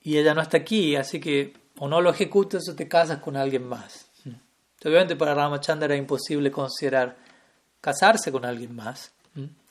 [0.01, 3.35] Y ella no está aquí, así que o no lo ejecutas o te casas con
[3.35, 4.07] alguien más.
[4.85, 7.17] Obviamente para Ramachandra era imposible considerar
[7.81, 9.11] casarse con alguien más.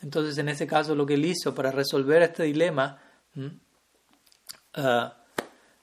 [0.02, 2.98] Entonces en ese caso lo que él hizo para resolver este dilema,
[3.36, 5.08] uh,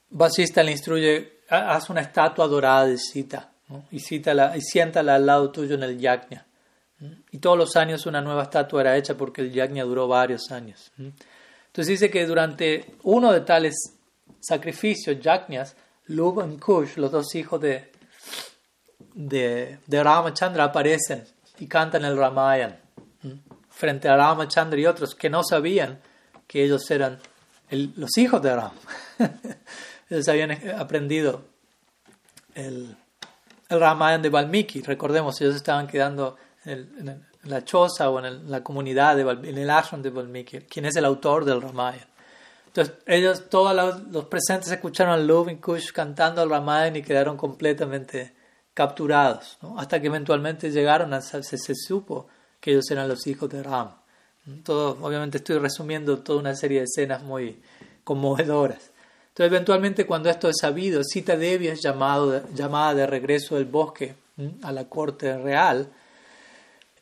[0.09, 3.51] Vasista le instruye, haz una estatua dorada de Sita
[3.91, 6.45] y, y siéntala al lado tuyo en el yajna.
[7.31, 10.91] Y todos los años una nueva estatua era hecha porque el yajna duró varios años.
[10.97, 13.75] Entonces dice que durante uno de tales
[14.41, 15.75] sacrificios, yajnas,
[16.07, 17.91] Lub y Kush, los dos hijos de,
[19.13, 21.23] de, de Ramachandra, aparecen
[21.59, 22.88] y cantan el Ramayan
[23.79, 26.01] frente a Ramachandra y otros que no sabían
[26.45, 27.17] que ellos eran
[27.71, 28.73] los hijos de Ram.
[30.09, 31.45] ellos habían aprendido
[32.55, 32.93] el,
[33.69, 34.81] el Ramayana de Valmiki.
[34.81, 40.01] Recordemos, ellos estaban quedando en, la choza o en la comunidad, de en el ashram
[40.01, 42.05] de Valmiki, quien es el autor del Ramayana.
[42.67, 43.73] Entonces, ellos, todos
[44.11, 48.35] los, presentes escucharon a Lubin Kush cantando el Ramayana y quedaron completamente
[48.73, 52.27] capturados, hasta que eventualmente llegaron a se, se supo
[52.59, 53.91] que ellos eran los hijos de Ram.
[54.63, 57.61] Todo, obviamente estoy resumiendo toda una serie de escenas muy
[58.03, 58.91] conmovedoras.
[59.29, 64.15] Entonces, eventualmente, cuando esto es sabido, Sita Devi es llamado, llamada de regreso del bosque
[64.63, 65.89] a la corte real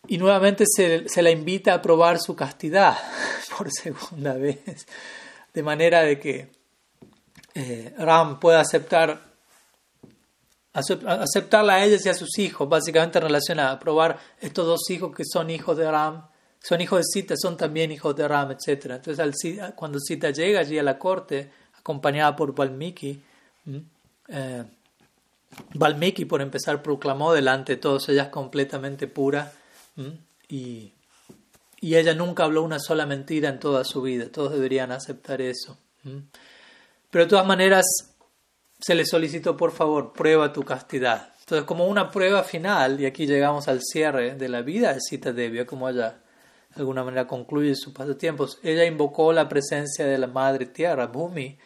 [0.08, 2.98] y nuevamente se, se, la invita a probar su castidad
[3.58, 4.88] por segunda vez,
[5.54, 6.50] de manera de que
[7.54, 9.20] eh, Ram pueda aceptar
[10.78, 15.16] aceptarla a ellas y a sus hijos, básicamente en relación a probar estos dos hijos
[15.16, 16.28] que son hijos de Ram,
[16.62, 18.92] son hijos de Sita, son también hijos de Ram, etc.
[18.92, 23.22] Entonces, cuando Sita llega allí a la corte, acompañada por Valmiki.
[24.28, 24.64] Eh,
[25.74, 29.52] Valmiki, por empezar, proclamó delante de todos ellas completamente pura
[30.50, 30.92] y,
[31.80, 34.30] y, ella nunca habló una sola mentira en toda su vida.
[34.30, 35.78] Todos deberían aceptar eso.
[37.10, 37.86] Pero de todas maneras,
[38.80, 41.34] se le solicitó, por favor, prueba tu castidad.
[41.40, 45.32] Entonces, como una prueba final, y aquí llegamos al cierre de la vida de Sita
[45.32, 46.20] Devi, como ella
[46.76, 51.58] de alguna manera concluye sus pasatiempos, ella invocó la presencia de la Madre Tierra, Bhumi,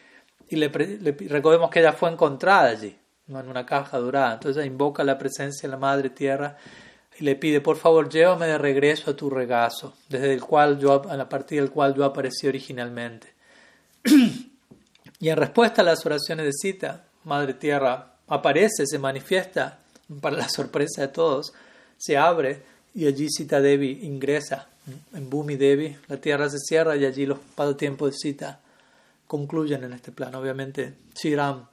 [0.48, 2.96] y le, recordemos que ella fue encontrada allí,
[3.28, 4.34] en una caja dorada.
[4.34, 6.56] Entonces ella invoca la presencia de la Madre Tierra
[7.18, 10.92] y le pide, por favor, llévame de regreso a tu regazo, desde el cual yo,
[10.92, 13.34] a partir del cual yo aparecí originalmente.
[15.22, 19.78] y en respuesta a las oraciones de Sita, Madre Tierra aparece, se manifiesta,
[20.20, 21.52] para la sorpresa de todos,
[21.96, 22.60] se abre
[22.92, 24.66] y allí Sita Devi ingresa
[25.14, 28.60] en Bhumi Devi, la tierra se cierra y allí los pasatiempos de Sita
[29.28, 30.40] concluyen en este plano.
[30.40, 31.68] Obviamente, Shiram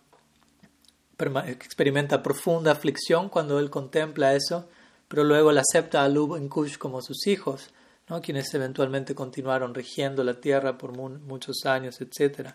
[1.48, 4.70] experimenta profunda aflicción cuando él contempla eso,
[5.08, 7.72] pero luego le acepta a Lub y Kush como sus hijos,
[8.10, 8.22] ¿no?
[8.22, 12.52] quienes eventualmente continuaron rigiendo la tierra por muchos años, etc.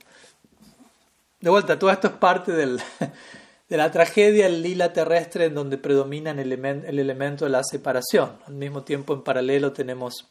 [1.45, 2.53] De vuelta, todo esto es parte
[3.69, 8.39] de la tragedia el lila terrestre en donde predomina el, el elemento de la separación.
[8.47, 10.27] Al mismo tiempo, en paralelo, tenemos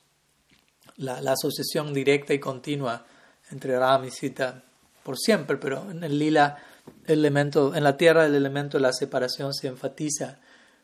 [0.95, 3.05] la, asociación directa y continua
[3.51, 4.63] entre Ram y Sita
[5.03, 6.57] por siempre, pero en el lila,
[7.05, 10.39] elemento, en la tierra, el elemento de la separación se enfatiza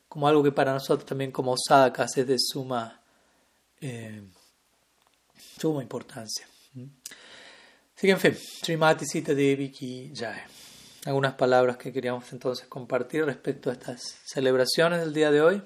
[0.08, 3.02] como algo que para nosotros también como sadhakas es de suma,
[3.82, 4.22] eh,
[5.58, 6.46] suma importancia.
[8.00, 10.40] Así que en fin, Srimati Sita Devi Ki Jai
[11.06, 15.62] algunas palabras que queríamos entonces compartir respecto a estas celebraciones del día de hoy.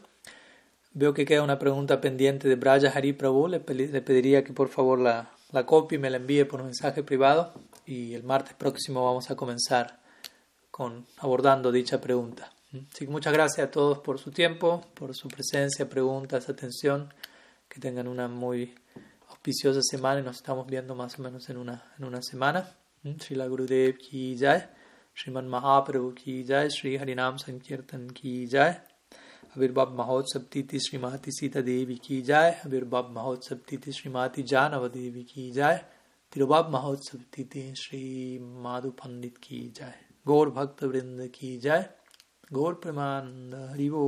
[0.94, 3.48] Veo que queda una pregunta pendiente de Braja Hari Prabhu.
[3.48, 7.04] Le, pediría que por favor la, la copie y me la envíe por un mensaje
[7.04, 7.54] privado.
[7.86, 10.00] Y el martes próximo vamos a comenzar
[10.72, 12.52] con abordando dicha pregunta.
[12.92, 17.14] Así que muchas gracias a todos por su tiempo, por su presencia, preguntas, atención.
[17.68, 18.76] Que tengan una muy
[19.43, 22.69] auspiciosa semana y nos estamos viendo más o menos en una, en una semana.
[23.05, 24.61] Srila Gurudev ki jai.
[25.17, 28.69] श्रीमन महाप्रभु की जय श्री हरिनाम संकीर्तन की जय
[29.57, 35.51] आविर्भाव महोत्सव तिथि श्रीमती सीता देवी की जय आविर्भाव महोत्सव तिथि श्रीमती जानव देवी की
[35.51, 35.81] जय
[36.33, 38.03] तिरुभाव महोत्सव तिथि श्री
[38.63, 39.95] माधु पंडित की जय
[40.27, 41.85] गौर भक्त वृंद की जय
[42.53, 44.05] गौर प्रमानंद हरिवो